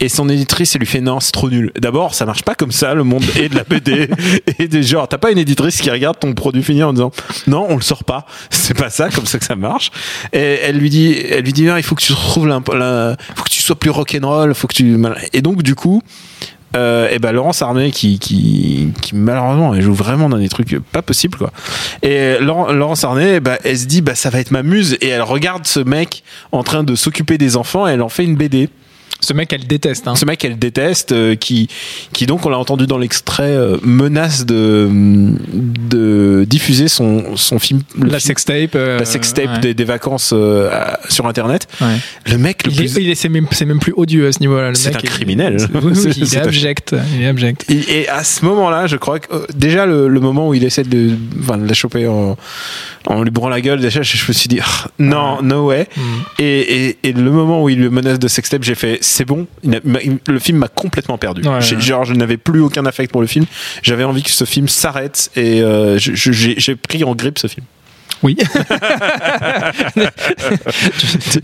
et 0.00 0.08
son 0.08 0.28
éditrice, 0.28 0.74
elle 0.74 0.80
lui 0.80 0.86
fait 0.86 1.00
non, 1.00 1.20
c'est 1.20 1.32
trop 1.32 1.48
nul. 1.50 1.72
D'abord, 1.80 2.14
ça 2.14 2.24
marche 2.26 2.42
pas 2.42 2.54
comme 2.54 2.72
ça, 2.72 2.92
le 2.94 3.04
monde 3.04 3.24
est 3.36 3.48
de 3.48 3.56
la 3.56 3.64
BD 3.64 4.08
et 4.58 4.68
des 4.68 4.82
genre, 4.82 5.08
t'as 5.08 5.18
pas 5.18 5.30
une 5.30 5.38
éditrice 5.38 5.80
qui 5.80 5.90
regarde 5.90 6.18
ton 6.18 6.34
produit 6.34 6.62
fini 6.62 6.82
en 6.82 6.92
disant 6.92 7.12
non, 7.46 7.66
on 7.68 7.76
le 7.76 7.82
sort 7.82 8.04
pas. 8.04 8.26
C'est 8.50 8.76
pas 8.76 8.90
ça, 8.90 9.08
comme 9.08 9.26
ça 9.26 9.38
que 9.38 9.44
ça 9.44 9.56
marche. 9.56 9.90
Et 10.32 10.38
elle 10.62 10.76
lui 10.76 10.90
dit, 10.90 11.16
elle 11.30 11.44
lui 11.44 11.52
dit, 11.52 11.62
non, 11.64 11.76
il 11.76 11.82
faut 11.82 11.94
que 11.94 12.02
tu 12.02 12.12
retrouves 12.12 12.46
la, 12.48 12.60
la- 12.74 13.16
faut 13.34 13.44
que 13.44 13.50
tu 13.50 13.62
sois 13.62 13.76
plus 13.78 13.90
rock'n'roll, 13.90 14.54
faut 14.54 14.66
que 14.66 14.74
tu, 14.74 14.96
et 15.32 15.40
donc 15.40 15.62
du 15.62 15.74
coup. 15.74 16.02
Euh, 16.74 17.08
et 17.10 17.18
ben 17.20 17.32
Laurence 17.32 17.62
Armé 17.62 17.90
qui, 17.90 18.18
qui, 18.18 18.88
qui 19.00 19.14
malheureusement 19.14 19.72
elle 19.74 19.80
joue 19.80 19.94
vraiment 19.94 20.28
dans 20.28 20.36
des 20.36 20.48
trucs 20.48 20.78
pas 20.92 21.00
possibles 21.00 21.38
quoi. 21.38 21.50
Et 22.02 22.36
Laurence 22.40 23.04
Arnay, 23.04 23.40
bah, 23.40 23.56
elle 23.64 23.78
se 23.78 23.86
dit 23.86 24.02
bah 24.02 24.14
ça 24.14 24.28
va 24.28 24.40
être 24.40 24.50
ma 24.50 24.62
muse 24.62 24.98
et 25.00 25.08
elle 25.08 25.22
regarde 25.22 25.66
ce 25.66 25.80
mec 25.80 26.22
en 26.52 26.62
train 26.64 26.82
de 26.82 26.94
s'occuper 26.94 27.38
des 27.38 27.56
enfants 27.56 27.86
et 27.88 27.92
elle 27.92 28.02
en 28.02 28.10
fait 28.10 28.24
une 28.24 28.36
BD. 28.36 28.68
Ce 29.20 29.32
mec, 29.32 29.52
elle 29.52 29.66
déteste. 29.66 30.06
Hein. 30.08 30.14
Ce 30.14 30.24
mec 30.24 30.44
elle 30.44 30.58
déteste 30.58 31.12
euh, 31.12 31.34
qui 31.36 31.68
qui 32.12 32.26
donc 32.26 32.44
on 32.46 32.48
l'a 32.50 32.58
entendu 32.58 32.86
dans 32.86 32.98
l'extrait 32.98 33.44
euh, 33.50 33.76
menace 33.82 34.44
de 34.46 34.88
de 35.52 36.44
diffuser 36.48 36.88
son 36.88 37.36
son 37.36 37.58
film 37.58 37.80
La 38.00 38.20
sextape. 38.20 38.74
euh, 38.74 38.98
la 38.98 39.04
sextape 39.04 39.46
ouais. 39.54 39.58
des, 39.60 39.74
des 39.74 39.84
vacances 39.84 40.30
euh, 40.32 40.70
sur 41.08 41.26
internet. 41.26 41.66
Ouais. 41.80 41.96
Le 42.26 42.38
mec 42.38 42.64
le 42.66 42.72
Il 42.72 42.76
plus 42.76 42.98
est, 42.98 43.02
il 43.02 43.10
est- 43.10 43.14
c'est 43.14 43.28
même, 43.28 43.46
même 43.66 43.78
plus 43.80 43.94
odieux 43.96 44.26
à 44.28 44.32
ce 44.32 44.40
niveau-là. 44.40 44.72
C'est 44.74 44.94
un 44.94 44.98
criminel. 44.98 45.56
oui, 45.82 45.92
il 46.16 46.22
est 46.24 46.36
abject. 46.36 46.94
Il 47.14 47.22
est 47.22 47.26
abject. 47.26 47.64
Et, 47.70 48.00
et 48.00 48.08
à 48.08 48.22
ce 48.24 48.44
moment-là, 48.44 48.86
je 48.86 48.96
crois 48.96 49.18
que 49.18 49.50
déjà 49.52 49.86
le, 49.86 50.08
le 50.08 50.20
moment 50.20 50.48
où 50.48 50.54
il 50.54 50.64
essaie 50.64 50.82
de, 50.84 51.12
enfin, 51.40 51.56
de 51.58 51.66
la 51.66 51.74
choper 51.74 52.06
en, 52.06 52.36
en 53.06 53.22
lui 53.22 53.30
bourrant 53.30 53.48
la 53.48 53.60
gueule, 53.60 53.80
déjà 53.80 54.02
je, 54.02 54.16
je 54.16 54.24
me 54.28 54.32
suis 54.32 54.48
dit 54.48 54.60
Ah, 54.62 54.88
non, 54.98 55.40
no 55.42 55.66
way. 55.68 55.88
Mm. 55.96 56.00
Et, 56.38 56.86
et, 56.88 56.98
et 57.04 57.12
le 57.12 57.30
moment 57.30 57.62
où 57.62 57.68
il 57.68 57.80
le 57.80 57.90
menace 57.90 58.18
de 58.18 58.28
sextape, 58.28 58.62
j'ai 58.62 58.74
fait 58.74 58.98
c'est 59.06 59.24
bon. 59.24 59.46
Le 59.64 60.38
film 60.38 60.58
m'a 60.58 60.68
complètement 60.68 61.18
perdu. 61.18 61.42
Ouais, 61.48 61.60
J'ai- 61.60 61.76
ouais. 61.76 61.82
Genre 61.82 62.04
je 62.04 62.14
n'avais 62.14 62.36
plus 62.36 62.60
aucun 62.60 62.84
affect 62.86 63.10
pour 63.12 63.20
le 63.20 63.26
film. 63.26 63.46
J'avais 63.82 64.04
envie 64.04 64.22
que 64.22 64.30
ce 64.30 64.44
film 64.44 64.68
s'arrête 64.68 65.30
et 65.36 65.62
euh, 65.62 65.98
j'ai 65.98 66.76
pris 66.76 67.04
en 67.04 67.14
grippe 67.14 67.38
ce 67.38 67.46
film. 67.46 67.64
Oui. 68.22 68.36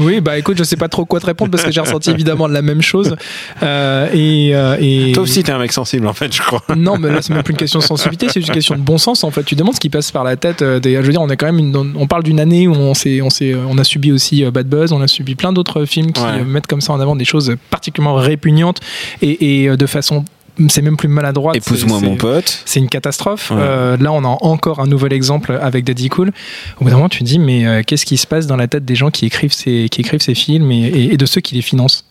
oui, 0.01 0.21
bah 0.21 0.39
écoute, 0.39 0.57
je 0.59 0.65
sais 0.65 0.77
pas 0.77 0.89
trop 0.89 1.05
quoi 1.05 1.21
te 1.21 1.27
répondre 1.27 1.51
parce 1.51 1.63
que 1.65 1.71
j'ai 1.71 1.81
ressenti 1.81 2.11
évidemment 2.11 2.47
la 2.47 2.63
même 2.63 2.83
chose. 2.83 3.15
Euh, 3.63 4.09
et, 4.13 4.55
euh, 4.55 4.77
et- 4.81 5.13
Toi 5.13 5.23
aussi 5.25 5.43
t'es 5.43 5.53
un 5.53 5.59
mec 5.59 5.73
sensible 5.73 6.07
en 6.07 6.13
fait, 6.13 6.35
je 6.35 6.41
crois. 6.43 6.63
Non, 6.77 6.99
mais 6.99 7.09
là, 7.11 7.21
c'est 7.23 7.33
même 7.35 7.43
plus 7.43 7.53
une 7.53 7.59
question 7.59 7.79
de 7.81 7.85
sensibilité, 7.85 8.29
c'est 8.31 8.41
une 8.41 8.47
question 8.47 8.75
de 8.75 8.81
bon 8.81 8.99
sens. 8.99 9.25
En 9.25 9.31
fait, 9.31 9.43
tu 9.45 9.55
demandes 9.55 9.75
ce 9.75 9.81
qui 9.81 9.91
passe 9.91 10.11
par 10.11 10.25
la 10.25 10.37
tête. 10.37 10.63
euh, 10.63 10.81
Des, 10.81 10.95
je 10.95 11.01
veux 11.01 11.13
dire, 11.13 11.21
on 11.23 11.29
est 11.29 11.37
quand 11.37 11.47
même, 11.47 11.59
une- 11.59 11.95
on 11.97 12.07
parle 12.07 12.23
d'une 12.23 12.41
année 12.41 12.67
où 12.69 12.73
on 12.75 12.95
s'est, 12.95 13.21
on 13.23 13.31
s'est, 13.31 13.55
on 13.55 13.79
a 13.79 13.85
subi 13.85 14.13
aussi 14.13 14.45
Bad 14.51 14.67
Buzz, 14.69 14.93
on 14.93 15.01
a 15.03 15.09
subi 15.09 15.35
plein 15.35 15.53
d'autres 15.53 15.85
films 15.85 16.13
qui 16.13 16.23
Ouais. 16.23 16.45
mettent 16.45 16.67
comme 16.67 16.81
ça 16.81 16.93
en 16.93 17.01
avant 17.01 17.17
des 17.17 17.25
choses 17.25 17.55
particulièrement 17.71 18.17
répugnantes 18.17 18.79
et, 19.21 19.65
et, 19.65 19.77
de 19.77 19.87
façon, 19.87 20.25
c'est 20.69 20.83
même 20.83 20.97
plus 20.97 21.09
maladroite. 21.09 21.57
Épouse-moi 21.57 22.01
mon 22.01 22.17
pote. 22.17 22.63
C'est 22.65 22.81
une 22.81 22.89
catastrophe. 22.89 23.51
Ouais. 23.51 23.57
Euh, 23.61 23.97
là, 23.97 24.13
on 24.13 24.25
a 24.25 24.29
encore 24.29 24.81
un 24.81 24.87
nouvel 24.87 25.13
exemple 25.13 25.59
avec 25.61 25.85
Daddy 25.85 26.09
Cool. 26.09 26.33
Au 26.81 26.85
bout 26.85 26.91
d'un 26.91 26.97
moment, 26.97 27.09
tu 27.09 27.21
te 27.21 27.25
dis, 27.25 27.39
mais 27.39 27.67
euh, 27.67 27.83
qu'est-ce 27.87 28.05
qui 28.07 28.17
se 28.17 28.27
passe 28.27 28.47
dans 28.47 28.57
la 28.57 28.69
tête 28.69 28.85
des 28.85 28.95
gens 28.95 29.11
qui 29.11 29.27
écrivent 29.27 29.53
ces, 29.53 29.89
qui 29.91 30.01
écrivent 30.03 30.21
ces 30.23 30.35
films 30.35 30.71
et, 30.71 30.83
et- 30.89 31.15
et 31.15 31.17
de 31.17 31.27
ceux 31.27 31.41
qui 31.41 31.55
les 31.55 31.63
financent? 31.63 32.05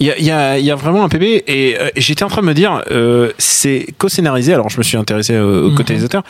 Il 0.00 0.06
y 0.06 0.10
a, 0.10 0.18
y, 0.18 0.30
a, 0.30 0.58
y 0.58 0.70
a 0.70 0.74
vraiment 0.74 1.04
un 1.04 1.08
PB 1.08 1.44
et 1.46 1.76
euh, 1.78 1.88
j'étais 1.96 2.22
en 2.22 2.28
train 2.28 2.42
de 2.42 2.46
me 2.46 2.54
dire, 2.54 2.82
euh, 2.90 3.32
c'est 3.38 3.86
co-scénarisé. 3.98 4.54
Alors 4.54 4.68
je 4.68 4.78
me 4.78 4.82
suis 4.82 4.96
intéressé 4.96 5.38
au 5.38 5.70
côté 5.74 5.94
des 5.94 6.04
auteurs. 6.04 6.22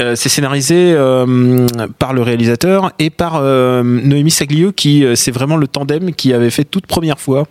Euh, 0.00 0.14
c'est 0.14 0.28
scénarisé 0.28 0.92
euh, 0.92 1.66
par 1.98 2.12
le 2.12 2.22
réalisateur 2.22 2.92
et 2.98 3.10
par 3.10 3.36
euh, 3.36 3.82
Noémie 3.82 4.30
Saglio 4.30 4.72
qui 4.72 5.04
euh, 5.04 5.14
c'est 5.14 5.30
vraiment 5.30 5.56
le 5.56 5.66
tandem 5.66 6.12
qui 6.14 6.32
avait 6.32 6.50
fait 6.50 6.64
toute 6.64 6.86
première 6.86 7.18
fois. 7.18 7.46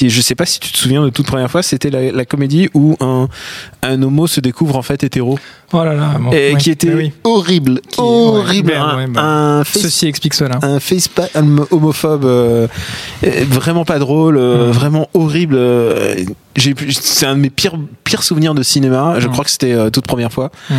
Et 0.00 0.08
je 0.08 0.20
sais 0.20 0.34
pas 0.34 0.46
si 0.46 0.60
tu 0.60 0.72
te 0.72 0.78
souviens 0.78 1.02
de 1.02 1.10
toute 1.10 1.26
première 1.26 1.50
fois, 1.50 1.62
c'était 1.62 1.90
la, 1.90 2.12
la 2.12 2.24
comédie 2.24 2.68
où 2.74 2.96
un, 3.00 3.28
un 3.82 4.02
homo 4.02 4.26
se 4.26 4.40
découvre 4.40 4.76
en 4.76 4.82
fait 4.82 5.02
hétéro 5.04 5.38
Oh 5.74 5.84
là 5.84 5.94
là. 5.94 6.16
bon, 6.20 6.30
et 6.32 6.52
ouais, 6.52 6.58
qui 6.60 6.70
était 6.70 6.88
bah 6.88 6.92
oui. 6.96 7.12
horrible, 7.24 7.80
Qui- 7.88 7.98
horrible, 8.00 8.72
ouais, 8.72 8.76
un, 8.76 8.96
ouais, 8.98 9.06
bah, 9.06 9.22
un 9.22 9.64
face- 9.64 9.82
Ceci 9.82 10.06
explique 10.06 10.34
cela. 10.34 10.58
un 10.62 10.80
facepalm 10.80 11.64
homophobe 11.70 12.24
euh, 12.26 12.66
euh, 13.24 13.44
vraiment 13.48 13.84
pas 13.86 13.98
drôle, 13.98 14.36
euh, 14.36 14.68
Mm. 14.68 14.70
vraiment 14.72 15.08
horrible. 15.14 15.56
C'est 16.56 17.26
un 17.26 17.34
de 17.36 17.40
mes 17.40 17.50
pires, 17.50 17.74
pires 18.04 18.22
souvenirs 18.22 18.54
de 18.54 18.62
cinéma. 18.62 19.14
Je 19.18 19.28
Mm. 19.28 19.30
crois 19.32 19.44
que 19.44 19.50
c'était 19.50 19.72
euh, 19.72 19.90
toute 19.90 20.06
première 20.06 20.32
fois. 20.32 20.50
Mm. 20.70 20.74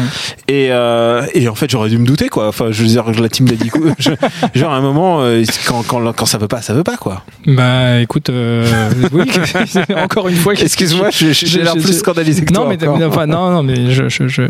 Et, 0.48 0.68
euh, 0.72 1.25
et 1.34 1.48
en 1.48 1.56
fait, 1.56 1.70
j'aurais 1.70 1.89
dû 1.89 1.98
me 1.98 2.06
douter, 2.06 2.30
quoi. 2.30 2.48
Enfin, 2.48 2.68
je 2.72 2.82
veux 2.84 2.88
dire, 2.88 3.03
la 3.12 3.30
team 3.30 3.48
d'Adi 3.48 3.70
genre 4.56 4.72
à 4.74 4.75
un 4.77 4.82
moment, 4.82 5.22
euh, 5.22 5.44
quand, 5.68 5.84
quand, 5.88 6.13
quand 6.15 6.25
ça 6.25 6.38
veut 6.38 6.48
pas, 6.48 6.62
ça 6.62 6.74
veut 6.74 6.84
pas, 6.84 6.98
quoi. 6.98 7.24
Bah 7.48 8.00
écoute, 8.00 8.30
euh, 8.30 8.65
oui, 9.12 9.24
encore 9.96 10.27
une 10.27 10.36
fois. 10.36 10.53
Excuse-moi, 10.53 11.10
j'ai 11.12 11.60
l'air 11.63 11.74
plus 11.75 11.98
scandalisé 12.00 12.44
que 12.46 12.53
non, 12.53 12.65
toi. 12.65 12.75
mais, 12.98 13.03
enfin, 13.06 13.25
non, 13.25 13.51
non, 13.51 13.63
mais 13.63 13.92
je, 13.92 14.10
je, 14.10 14.27
je, 14.27 14.44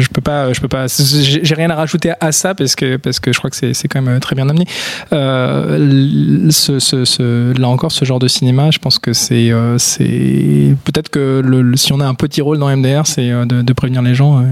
je 0.00 0.08
peux 0.08 0.20
pas, 0.20 0.52
je 0.52 0.60
peux 0.60 0.68
pas. 0.68 0.86
J'ai 0.88 1.54
rien 1.54 1.70
à 1.70 1.74
rajouter 1.74 2.12
à 2.20 2.32
ça 2.32 2.54
parce 2.54 2.74
que 2.76 2.96
parce 2.96 3.18
que 3.20 3.32
je 3.32 3.38
crois 3.38 3.50
que 3.50 3.56
c'est 3.56 3.74
c'est 3.74 3.88
quand 3.88 4.00
même 4.02 4.20
très 4.20 4.34
bien 4.36 4.48
amené. 4.48 4.64
Ce, 6.50 6.78
ce, 6.78 7.04
ce- 7.04 7.58
là 7.58 7.68
encore, 7.68 7.92
ce 7.92 8.04
genre 8.04 8.18
de 8.18 8.28
cinéma, 8.28 8.70
je 8.70 8.78
pense 8.78 8.98
que 8.98 9.12
c'est 9.12 9.50
c'est 9.78 10.67
peut-être 10.74 11.08
que 11.08 11.42
le, 11.44 11.76
si 11.76 11.92
on 11.92 12.00
a 12.00 12.06
un 12.06 12.14
petit 12.14 12.40
rôle 12.40 12.58
dans 12.58 12.74
MDR, 12.74 13.06
c'est 13.06 13.30
euh, 13.30 13.44
de, 13.44 13.62
de 13.62 13.72
prévenir 13.72 14.02
les 14.02 14.14
gens. 14.14 14.44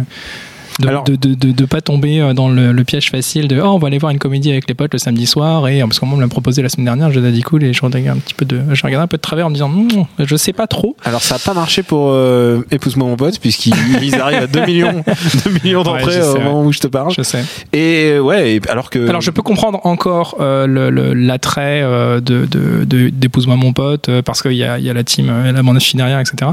Euh, 0.81 0.85
de, 0.85 0.89
Alors- 0.89 1.05
de, 1.05 1.17
de, 1.17 1.35
de, 1.35 1.53
de 1.53 1.65
pas 1.65 1.81
tomber 1.81 2.21
euh, 2.21 2.33
dans 2.35 2.49
le, 2.49 2.73
le 2.73 2.85
piège 2.85 3.11
facile 3.11 3.49
de 3.49 3.61
oh 3.61 3.67
on 3.75 3.79
va 3.79 3.87
aller 3.89 3.99
voir 3.99 4.13
une 4.13 4.19
comédie 4.19 4.51
avec 4.51 4.69
les 4.69 4.75
potes 4.75 4.93
le 4.93 4.99
samedi 4.99 5.27
soir 5.27 5.67
et 5.69 5.81
parce 5.81 5.99
qu'on 5.99 6.07
me 6.07 6.21
l'a 6.21 6.29
proposé 6.29 6.63
la 6.63 6.69
semaine 6.69 6.85
dernière 6.87 7.11
j'ai 7.13 7.21
dit 7.33 7.43
cool 7.43 7.65
et 7.65 7.73
je 7.73 7.81
regardais 7.83 8.09
un 8.09 8.17
petit 8.17 8.35
peu 8.35 8.45
de 8.45 8.61
je 8.73 8.83
regardais 8.83 9.05
un 9.05 9.07
peu 9.09 9.17
de 9.17 9.23
travers 9.23 9.47
en 9.47 9.51
me 9.51 9.55
disant 9.55 9.69
Non, 9.69 10.07
je 10.19 10.37
sais 10.37 10.53
pas 10.53 10.67
trop 10.67 10.97
Alors, 11.05 11.23
ça 11.23 11.37
a 11.37 11.39
pas 11.39 11.55
marché 11.55 11.83
pour 11.83 12.09
euh, 12.11 12.63
Épouse-moi 12.71 13.09
mon 13.09 13.17
pote, 13.17 13.39
puisqu'ils 13.39 13.75
ils 14.03 14.15
arrivent 14.21 14.43
à 14.43 14.47
2 14.47 14.67
millions, 14.67 15.03
2 15.45 15.51
millions 15.65 15.83
d'entrées 15.83 16.05
Ouais, 16.07 16.13
sais, 16.13 16.23
au 16.29 16.35
ouais. 16.35 16.45
moment 16.45 16.63
où 16.65 16.73
je 16.73 16.81
te 16.81 16.87
parle. 16.87 17.13
je 17.17 17.23
sais 17.23 17.45
Et 17.73 18.11
euh, 18.17 18.21
ouais, 18.21 18.61
alors 18.69 18.91
que. 18.91 19.09
Alors 19.09 19.21
je 19.21 19.31
peux 19.31 19.43
comprendre 19.43 19.81
encore 19.85 20.37
euh, 20.41 20.67
le- 20.67 20.91
le- 20.91 21.15
l'attrait 21.15 21.81
euh, 21.83 22.21
de, 22.21 22.47
de, 22.47 22.85
de- 22.85 23.09
d'épouse-moi 23.09 23.57
mon 23.57 23.73
pote 23.73 24.09
euh, 24.09 24.23
parce 24.23 24.43
qu'il 24.43 24.53
y 24.55 24.65
a, 24.65 24.79
il 24.79 24.85
y 24.85 24.91
a 24.91 24.93
la 24.95 25.05
team, 25.05 25.29
euh, 25.31 25.53
la 25.53 25.63
bande 25.63 25.79
derrière, 25.95 26.21
etc. 26.21 26.51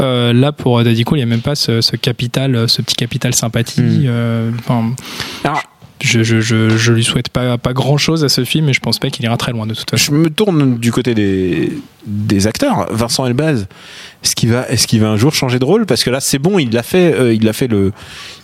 Euh, 0.00 0.32
là 0.32 0.52
pour 0.52 0.82
Daddy 0.82 1.04
Cool, 1.04 1.18
il 1.18 1.20
n'y 1.20 1.30
a 1.30 1.34
même 1.34 1.40
pas 1.42 1.54
ce, 1.54 1.80
ce 1.80 1.96
capital, 1.96 2.54
euh, 2.54 2.66
ce 2.68 2.82
petit 2.82 2.94
capital 2.96 3.34
sympathie. 3.58 3.80
Mm. 3.80 4.04
euh, 4.06 4.50
enfin, 4.58 4.92
Alors, 5.44 5.62
je, 6.00 6.22
je, 6.22 6.40
je, 6.40 6.68
je 6.76 6.92
lui 6.92 7.02
souhaite 7.02 7.28
pas, 7.28 7.58
pas 7.58 7.72
grand 7.72 7.96
chose 7.96 8.22
à 8.24 8.28
ce 8.28 8.44
film 8.44 8.68
et 8.68 8.72
je 8.72 8.78
pense 8.80 8.98
pas 9.00 9.10
qu'il 9.10 9.24
ira 9.24 9.36
très 9.36 9.50
loin 9.52 9.66
de 9.66 9.74
toute 9.74 9.90
façon. 9.90 10.12
Je 10.12 10.16
me 10.16 10.30
tourne 10.30 10.78
du 10.78 10.92
côté 10.92 11.14
des, 11.14 11.72
des 12.06 12.46
acteurs. 12.46 12.86
Vincent 12.92 13.26
Elbaz, 13.26 13.66
est-ce 14.22 14.36
qu'il 14.36 14.50
va, 14.50 14.68
est-ce 14.68 14.86
qu'il 14.86 15.00
va 15.00 15.08
un 15.08 15.16
jour 15.16 15.34
changer 15.34 15.58
de 15.58 15.64
rôle? 15.64 15.86
Parce 15.86 16.04
que 16.04 16.10
là, 16.10 16.20
c'est 16.20 16.38
bon, 16.38 16.58
il 16.60 16.70
l'a 16.70 16.82
fait. 16.84 17.12
euh, 17.14 17.34
il 17.34 17.44
l'a 17.44 17.52
fait 17.52 17.66
le. 17.66 17.92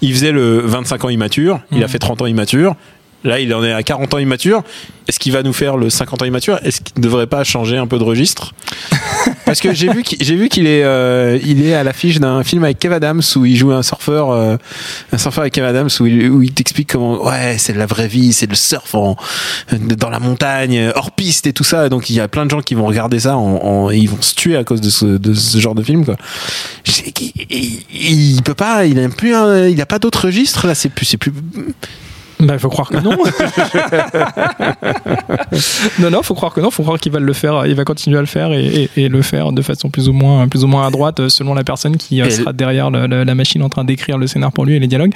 Il 0.03 0.13
faisait 0.13 0.33
le 0.33 0.59
25 0.61 1.05
ans 1.05 1.09
immature. 1.11 1.61
Il 1.71 1.79
a 1.79 1.87
Mhm. 1.87 1.89
fait 1.93 1.99
30 2.01 2.23
ans 2.23 2.27
immature. 2.27 2.75
Là, 3.23 3.41
il 3.41 3.55
en 3.55 3.65
est 3.65 3.73
à 3.73 3.83
40 3.83 4.13
ans 4.15 4.19
immature. 4.19 4.63
Est-ce 5.09 5.19
qu'il 5.19 5.33
va 5.33 5.43
nous 5.43 5.55
faire 5.55 5.77
le 5.79 5.89
50 5.91 6.21
ans 6.23 6.27
immature? 6.27 6.59
Est-ce 6.63 6.81
qu'il 6.83 6.99
ne 6.99 7.03
devrait 7.03 7.27
pas 7.27 7.43
changer 7.45 7.79
un 7.79 7.87
peu 7.87 7.99
de 7.99 8.05
registre? 8.05 8.53
Parce 9.55 9.61
que 9.61 9.73
j'ai 9.73 9.89
vu 10.35 10.49
qu'il, 10.49 10.67
est, 10.67 10.83
euh, 10.83 11.39
il 11.47 11.65
est 11.65 11.75
à 11.75 11.85
l'affiche 11.85 12.19
d'un 12.19 12.43
film 12.43 12.65
avec 12.65 12.81
Kev 12.81 12.93
Adams 12.93 13.23
où 13.37 13.45
il 13.45 13.57
joue 13.57 13.71
un 13.71 13.85
surfeur, 13.85 14.31
euh, 14.33 14.57
un 15.13 15.19
surfeur 15.19 15.43
avec 15.43 15.53
Kev 15.53 15.65
Adams 15.65 15.91
où 16.01 16.07
il, 16.07 16.29
où 16.29 16.43
il 16.43 16.53
t'explique 16.53 16.91
comment, 16.91 17.25
ouais, 17.25 17.55
c'est 17.57 17.73
la 17.73 17.87
vraie 17.87 18.09
vie, 18.09 18.33
c'est 18.33 18.49
le 18.49 18.57
surf 18.57 18.97
en, 18.97 19.17
dans 19.71 20.11
la 20.11 20.19
montagne, 20.19 20.91
hors 20.97 21.13
piste 21.13 21.47
et 21.47 21.53
tout 21.53 21.63
ça. 21.63 21.89
Donc 21.89 22.11
il 22.11 22.17
y 22.17 22.21
a 22.21 22.27
plein 22.27 22.47
de 22.47 22.51
gens 22.51 22.63
qui 22.63 22.75
vont 22.75 22.87
regarder 22.87 23.21
ça, 23.21 23.39
et 23.93 23.97
ils 23.97 24.11
vont 24.11 24.21
se 24.23 24.35
tuer 24.35 24.57
à 24.57 24.65
cause 24.65 24.81
de 24.81 24.91
ce, 24.91 25.59
genre 25.61 25.77
de 25.77 25.85
film, 25.85 26.05
quoi. 26.05 26.17
Il, 27.49 27.85
il, 27.93 28.43
peut 28.43 28.55
pas, 28.55 28.87
il 28.87 28.99
a 28.99 29.09
plus, 29.09 29.35
il 29.71 29.81
a 29.81 29.87
pas 29.87 30.01
d'autre 30.01 30.25
registre 30.25 30.67
là. 30.67 30.75
C'est 30.75 30.89
plus, 30.89 31.07
c'est 31.07 31.17
plus. 31.17 31.33
Bah, 32.45 32.59
faut 32.59 32.69
croire 32.69 32.91
que 32.91 32.99
non. 32.99 33.17
non, 35.99 36.11
non, 36.11 36.23
faut 36.23 36.35
croire 36.35 36.53
que 36.53 36.61
non. 36.61 36.71
Faut 36.71 36.83
croire 36.83 36.99
qu'il 36.99 37.13
va 37.13 37.21
le 37.21 37.33
faire. 37.33 37.67
Il 37.67 37.75
va 37.75 37.85
continuer 37.85 38.19
à 38.19 38.21
le 38.21 38.27
faire 38.27 38.53
et, 38.53 38.89
et- 38.97 39.05
et 39.05 39.09
le 39.09 39.23
faire 39.23 39.53
de 39.53 39.63
façon 39.63 39.91
plus 39.91 40.09
ou 40.09 40.13
moins, 40.13 40.49
plus 40.49 40.65
ou 40.65 40.67
moins 40.67 40.87
à 40.87 40.91
droite, 40.91 41.29
selon 41.29 41.55
la 41.55 41.65
personne 41.65 41.97
qui 41.97 42.21
euh, 42.21 42.27
Et 42.27 42.31
sera 42.31 42.53
derrière 42.53 42.91
le- 42.91 43.07
le- 43.07 43.25
la 43.25 43.35
machine 43.35 43.63
en 43.63 43.69
train 43.69 43.85
d'écrire 43.85 44.19
le 44.19 44.27
scénar 44.27 44.53
pour 44.53 44.65
lui 44.67 44.77
et 44.77 44.81
les 44.81 44.87
dialogues. 44.87 45.13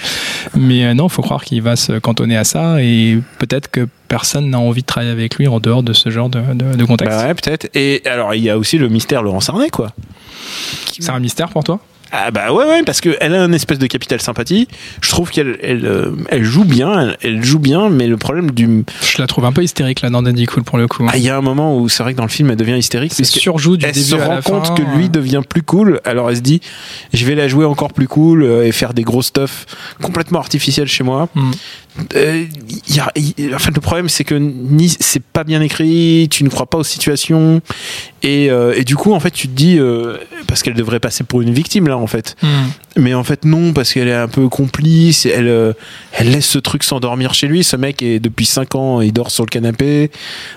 Mais 0.57 0.85
euh, 0.85 0.95
non, 0.95 1.09
faut 1.09 1.23
croire 1.23 1.45
qu'il 1.45 1.63
va 1.63 1.77
se 1.77 1.99
cantonner 1.99 2.37
à 2.37 2.45
ça 2.45 2.83
et 2.83 3.19
peut-être 3.39 3.71
que 3.71 3.87
personne 4.09 4.49
n'a 4.51 4.59
envie 4.59 4.83
de 4.83 4.87
travailler 4.87 5.13
avec 5.13 5.37
lui 5.37 5.49
en 5.49 5.61
dehors 5.61 5.83
de 5.83 5.93
ce 5.93 6.11
genre 6.11 6.29
de, 6.31 6.41
de- 6.55 6.77
de 6.77 6.85
contexte. 6.85 7.17
Bah 7.19 7.27
ouais, 7.27 7.35
peut-être. 7.35 7.69
Et 7.75 8.03
alors 8.07 8.35
il 8.35 8.43
y 8.43 8.51
a 8.51 8.57
aussi 8.59 8.79
le 8.79 8.89
mystère 8.89 9.23
Laurent 9.23 9.41
Sarnet, 9.41 9.71
quoi. 9.71 9.91
C'est 10.99 11.11
un 11.11 11.21
mystère 11.21 11.49
pour 11.51 11.65
toi? 11.65 11.79
Ah 12.11 12.31
bah 12.31 12.53
ouais 12.53 12.65
ouais 12.65 12.83
parce 12.85 13.01
qu'elle 13.01 13.35
a 13.35 13.45
une 13.45 13.55
espèce 13.55 13.79
de 13.79 13.87
capital 13.87 14.21
sympathie. 14.21 14.67
Je 15.01 15.11
trouve 15.11 15.31
qu'elle 15.31 15.59
elle, 15.63 15.85
euh, 15.85 16.13
elle 16.31 16.45
joue 16.45 16.65
bien, 16.65 17.01
elle, 17.01 17.17
elle 17.23 17.45
joue 17.45 17.59
bien, 17.59 17.91
mais 17.91 18.07
le 18.07 18.17
problème 18.17 18.51
du 18.51 18.85
Je 19.03 19.21
la 19.21 19.27
trouve 19.27 19.45
un 19.45 19.53
peu 19.53 19.63
hystérique 19.63 20.01
là 20.01 20.11
dans 20.11 20.23
Dandy 20.23 20.47
Cool 20.47 20.63
pour 20.65 20.79
le 20.79 20.89
coup. 20.89 21.07
ah 21.11 21.17
il 21.17 21.23
y 21.23 21.29
a 21.29 21.37
un 21.37 21.43
moment 21.43 21.77
où 21.79 21.89
c'est 21.89 22.03
vrai 22.03 22.13
que 22.13 22.19
dans 22.19 22.25
le 22.25 22.31
film 22.31 22.51
elle 22.51 22.57
devient 22.57 22.79
hystérique 22.79 23.15
puisque 23.15 23.39
surjoue 23.39 23.77
du 23.77 23.85
elle 23.85 23.93
début 23.93 24.07
se 24.07 24.15
à 24.17 24.25
rend 24.27 24.35
la 24.37 24.43
compte 24.43 24.69
fin. 24.69 24.75
que 24.75 24.83
lui 24.97 25.09
devient 25.11 25.43
plus 25.47 25.63
cool. 25.63 26.01
Alors 26.05 26.31
elle 26.31 26.37
se 26.37 26.41
dit 26.43 26.61
je 27.13 27.25
vais 27.27 27.35
la 27.35 27.47
jouer 27.49 27.65
encore 27.67 27.93
plus 27.93 28.09
cool 28.09 28.43
euh, 28.43 28.67
et 28.67 28.73
faire 28.73 28.95
des 28.95 29.03
gros 29.03 29.23
stuff 29.23 29.67
complètement 30.03 30.39
artificiels 30.39 30.89
chez 30.89 31.05
moi. 31.05 31.29
Mm. 31.35 31.51
Euh, 32.15 32.47
en 33.55 33.59
fait 33.59 33.75
le 33.75 33.81
problème 33.81 34.09
c'est 34.09 34.25
que 34.25 34.35
ni 34.35 34.89
c'est 34.89 35.23
pas 35.23 35.45
bien 35.45 35.61
écrit, 35.61 36.29
tu 36.31 36.45
ne 36.45 36.49
crois 36.49 36.67
pas 36.67 36.79
aux 36.79 36.85
situations 36.85 37.61
et, 38.23 38.51
euh, 38.51 38.75
et 38.77 38.85
du 38.85 38.97
coup 38.97 39.13
en 39.13 39.21
fait 39.21 39.31
tu 39.31 39.49
te 39.49 39.53
dis 39.53 39.79
euh, 39.79 40.17
parce 40.47 40.63
qu'elle 40.63 40.75
devrait 40.75 41.01
passer 41.01 41.25
pour 41.25 41.43
une 41.43 41.53
victime 41.53 41.89
là 41.89 41.99
en 41.99 42.07
fait. 42.07 42.37
Hmm. 42.43 42.69
Mais 42.99 43.15
en 43.15 43.25
fait 43.25 43.45
non 43.45 43.73
parce 43.73 43.93
qu'elle 43.93 44.09
est 44.09 44.13
un 44.15 44.29
peu 44.29 44.49
complice, 44.49 45.25
elle 45.25 45.49
euh, 45.49 45.73
elle 46.13 46.31
laisse 46.33 46.47
ce 46.47 46.59
truc 46.59 46.83
s'endormir 46.85 47.33
chez 47.33 47.47
lui. 47.47 47.65
Ce 47.65 47.77
mec 47.77 48.03
est 48.03 48.19
depuis 48.21 48.45
5 48.45 48.75
ans, 48.75 49.01
il 49.01 49.13
dort 49.13 49.31
sur 49.31 49.45
le 49.45 49.49
canapé. 49.51 50.11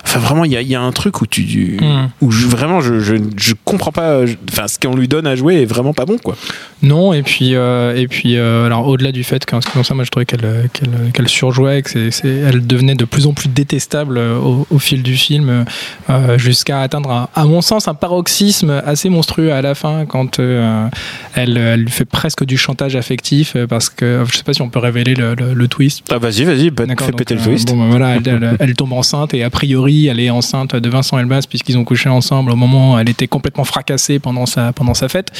Enfin 0.03 0.19
vraiment 0.19 0.43
il 0.43 0.51
y 0.51 0.57
a, 0.57 0.61
y 0.61 0.75
a 0.75 0.81
un 0.81 0.91
truc 0.91 1.21
où 1.21 1.27
tu 1.27 1.41
Mm. 1.81 2.09
où 2.21 2.31
je, 2.31 2.47
vraiment 2.47 2.81
je, 2.81 2.99
je 2.99 3.15
je 3.37 3.53
comprends 3.65 3.91
pas. 3.91 4.21
Enfin 4.51 4.67
ce 4.67 4.77
qu'on 4.79 4.95
lui 4.95 5.07
donne 5.07 5.27
à 5.27 5.35
jouer 5.35 5.61
est 5.61 5.65
vraiment 5.65 5.93
pas 5.93 6.05
bon 6.05 6.17
quoi. 6.17 6.35
Non, 6.83 7.13
et 7.13 7.21
puis, 7.21 7.53
euh, 7.53 7.95
et 7.95 8.07
puis 8.07 8.37
euh, 8.37 8.65
alors 8.65 8.87
au-delà 8.87 9.11
du 9.11 9.23
fait 9.23 9.45
qu'en 9.45 9.61
ce 9.61 9.67
qui 9.67 9.73
concerne, 9.73 9.97
moi 9.97 10.03
je 10.05 10.09
trouvais 10.09 10.25
qu'elle 10.25 10.67
qu'elle 10.73 11.11
qu'elle 11.13 11.27
surjouait, 11.27 11.83
que 11.83 12.09
c'est, 12.09 12.27
elle 12.27 12.65
devenait 12.65 12.95
de 12.95 13.05
plus 13.05 13.27
en 13.27 13.33
plus 13.33 13.49
détestable 13.49 14.17
au, 14.17 14.65
au 14.69 14.79
fil 14.79 15.03
du 15.03 15.15
film, 15.15 15.65
euh, 16.09 16.37
jusqu'à 16.39 16.81
atteindre, 16.81 17.11
un- 17.11 17.29
à 17.35 17.45
mon 17.45 17.61
sens, 17.61 17.87
un 17.87 17.93
paroxysme 17.93 18.81
assez 18.83 19.09
monstrueux 19.09 19.51
à 19.53 19.61
la 19.61 19.75
fin 19.75 20.05
quand 20.07 20.39
elle, 20.39 21.57
elle 21.57 21.81
lui 21.81 21.91
fait 21.91 22.05
presque 22.05 22.30
du 22.45 22.57
chantage 22.57 22.95
affectif, 22.95 23.55
euh, 23.55 23.67
parce 23.67 23.89
que 23.89 24.23
je 24.31 24.37
sais 24.37 24.43
pas 24.43 24.53
si 24.53 24.61
on 24.61 24.69
peut 24.69 24.79
révéler 24.79 25.13
le, 25.15 25.35
le- 25.35 25.53
le 25.53 25.67
twist. 25.67 26.03
Ah 26.11 26.17
vas-y 26.17 26.43
vas-y 26.43 26.69
bah, 26.71 26.85
fais 26.99 27.11
péter 27.11 27.35
le 27.35 27.41
euh, 27.41 27.45
twist. 27.45 27.67
bon, 27.69 27.77
ben 27.77 27.89
voilà, 27.89 28.15
elle, 28.15 28.27
elle- 28.27 28.57
elle 28.59 28.73
tombe 28.75 28.93
enceinte 28.93 29.33
et 29.33 29.43
a 29.43 29.49
priori 29.49 30.07
elle 30.07 30.19
est 30.19 30.29
enceinte 30.29 30.75
de 30.75 30.89
Vincent 30.89 31.17
Elbaz 31.19 31.45
puisqu'ils 31.47 31.77
ont 31.77 31.83
couché 31.83 32.09
ensemble 32.09 32.51
au 32.51 32.55
moment 32.55 32.93
où 32.95 32.99
elle 32.99 33.09
était 33.09 33.27
complètement 33.27 33.63
fracassée 33.63 34.19
pendant 34.19 34.45
sa, 34.45 34.73
pendant 34.73 34.93
sa 34.93 35.09
fête. 35.09 35.31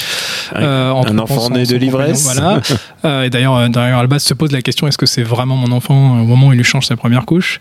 Euh, 0.56 0.92
un 0.94 1.18
enfant 1.18 1.50
né 1.50 1.66
de 1.66 1.76
l'ivresse. 1.76 2.24
Voilà. 2.24 2.62
Euh, 3.04 3.24
et 3.24 3.30
d'ailleurs, 3.32 3.56
euh, 3.58 3.68
d'ailleurs, 3.68 3.98
Albaz 3.98 4.20
se 4.20 4.36
pose 4.36 4.52
la 4.52 4.62
question 4.62 4.88
est-ce 4.88 4.98
que 4.98 5.08
c'est 5.08 5.24
vraiment 5.24 5.56
mon 5.56 5.72
enfant 5.72 6.18
euh, 6.18 6.22
au 6.22 6.26
moment 6.26 6.48
où 6.48 6.54
il 6.54 6.58
lui 6.58 6.64
change 6.64 6.86
sa 6.86 6.96
première 6.96 7.26
couche? 7.26 7.60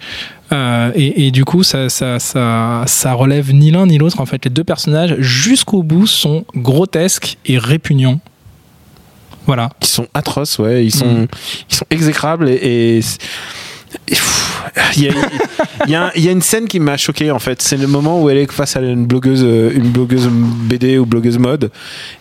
Euh, 0.52 0.90
et, 0.94 1.26
et 1.26 1.30
du 1.30 1.46
coup, 1.46 1.62
ça, 1.62 1.88
ça, 1.88 2.18
ça, 2.18 2.82
ça 2.86 3.12
relève 3.14 3.54
ni 3.54 3.70
l'un 3.70 3.86
ni 3.86 3.96
l'autre. 3.96 4.20
En 4.20 4.26
fait, 4.26 4.44
les 4.44 4.50
deux 4.50 4.64
personnages, 4.64 5.16
jusqu'au 5.18 5.82
bout, 5.82 6.06
sont 6.06 6.44
grotesques 6.56 7.38
et 7.46 7.56
répugnants. 7.56 8.20
Voilà. 9.46 9.70
Ils 9.80 9.86
sont 9.86 10.06
atroces 10.14 10.58
ouais, 10.58 10.84
ils 10.84 10.94
sont 10.94 11.22
Mm. 11.22 11.26
ils 11.70 11.74
sont 11.74 11.86
exécrables 11.90 12.48
et, 12.48 13.00
il 14.96 15.02
y 15.04 15.08
a, 15.08 15.12
il 15.86 15.90
y, 15.90 15.94
a 15.94 16.04
un- 16.06 16.10
il 16.16 16.24
y 16.24 16.28
a 16.28 16.32
une 16.32 16.42
scène 16.42 16.66
qui 16.66 16.80
m'a 16.80 16.96
choqué 16.96 17.30
en 17.30 17.38
fait. 17.38 17.62
C'est 17.62 17.76
le 17.76 17.86
moment 17.86 18.20
où 18.22 18.28
elle 18.30 18.38
est 18.38 18.50
face 18.50 18.76
à 18.76 18.80
une 18.80 19.06
blogueuse, 19.06 19.42
euh, 19.44 19.70
une 19.74 19.88
blogueuse 19.90 20.28
BD 20.30 20.98
ou 20.98 21.06
blogueuse 21.06 21.38
mode, 21.38 21.70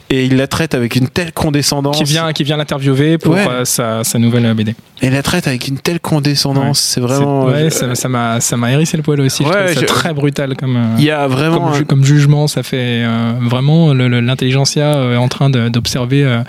et 0.10 0.26
il 0.26 0.38
la 0.38 0.48
traite 0.48 0.74
avec 0.74 0.96
une 0.96 1.08
telle 1.08 1.32
condescendance. 1.32 1.98
Qui 1.98 2.04
vient, 2.06 2.32
qui 2.34 2.44
vient 2.44 2.58
l'interviewer 2.58 3.18
pour 3.18 3.34
Ouais. 3.34 3.46
euh, 3.48 3.66
sa, 3.66 4.04
sa 4.04 4.18
nouvelle 4.20 4.46
euh, 4.46 4.54
BD. 4.54 4.76
Et 5.02 5.10
la 5.10 5.22
traite 5.22 5.48
avec 5.48 5.68
une 5.68 5.78
telle 5.78 6.00
condescendance. 6.00 6.80
C'est 6.80 6.96
C'est- 6.96 7.00
vraiment. 7.02 7.46
ouais, 7.46 7.70
euh, 7.84 7.96
ça, 7.96 8.10
m'a, 8.10 8.40
ça 8.40 8.58
m'a 8.58 8.72
hérissé 8.72 8.98
le 8.98 9.04
poil 9.04 9.20
aussi. 9.22 9.44
je 9.44 9.50
Ouais, 9.50 9.74
je- 9.74 9.86
très 9.86 10.14
brutal 10.14 10.56
comme. 10.58 10.80
Il 10.98 11.04
y 11.04 11.12
a 11.12 11.28
vraiment. 11.28 11.60
comme, 11.60 11.68
un- 11.70 11.74
ju- 11.78 11.86
comme 11.86 12.04
jugement, 12.04 12.48
ça 12.48 12.64
fait 12.64 13.04
euh, 13.06 13.34
vraiment 13.42 13.94
l'intelligentsia 13.94 14.96
euh, 14.96 15.14
est 15.14 15.18
en 15.18 15.28
train 15.28 15.50
d'observer 15.50 16.42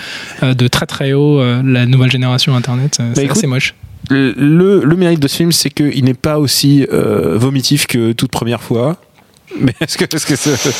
de 0.43 0.69
très 0.69 0.87
très 0.87 1.13
haut 1.13 1.41
la 1.65 1.87
nouvelle 1.87 2.11
génération 2.11 2.55
Internet. 2.57 2.97
C'est 3.15 3.23
c'est 3.27 3.31
assez 3.31 3.47
moche. 3.47 3.75
Le, 4.11 4.83
le 4.85 4.97
mérite 4.97 5.21
de 5.21 5.29
ce 5.29 5.37
film, 5.37 5.53
c'est 5.53 5.71
qu'il 5.71 6.05
n'est 6.05 6.15
pas 6.15 6.39
aussi 6.39 6.87
euh, 6.93 7.37
vomitif 7.39 7.87
que 7.87 8.13
toute 8.13 8.31
première 8.31 8.63
fois. 8.63 8.97
Mais 9.61 9.75
est-ce 9.81 9.97
que, 9.99 10.05
est-ce 10.05 10.27
que 10.27 10.37
c'est- 10.37 10.75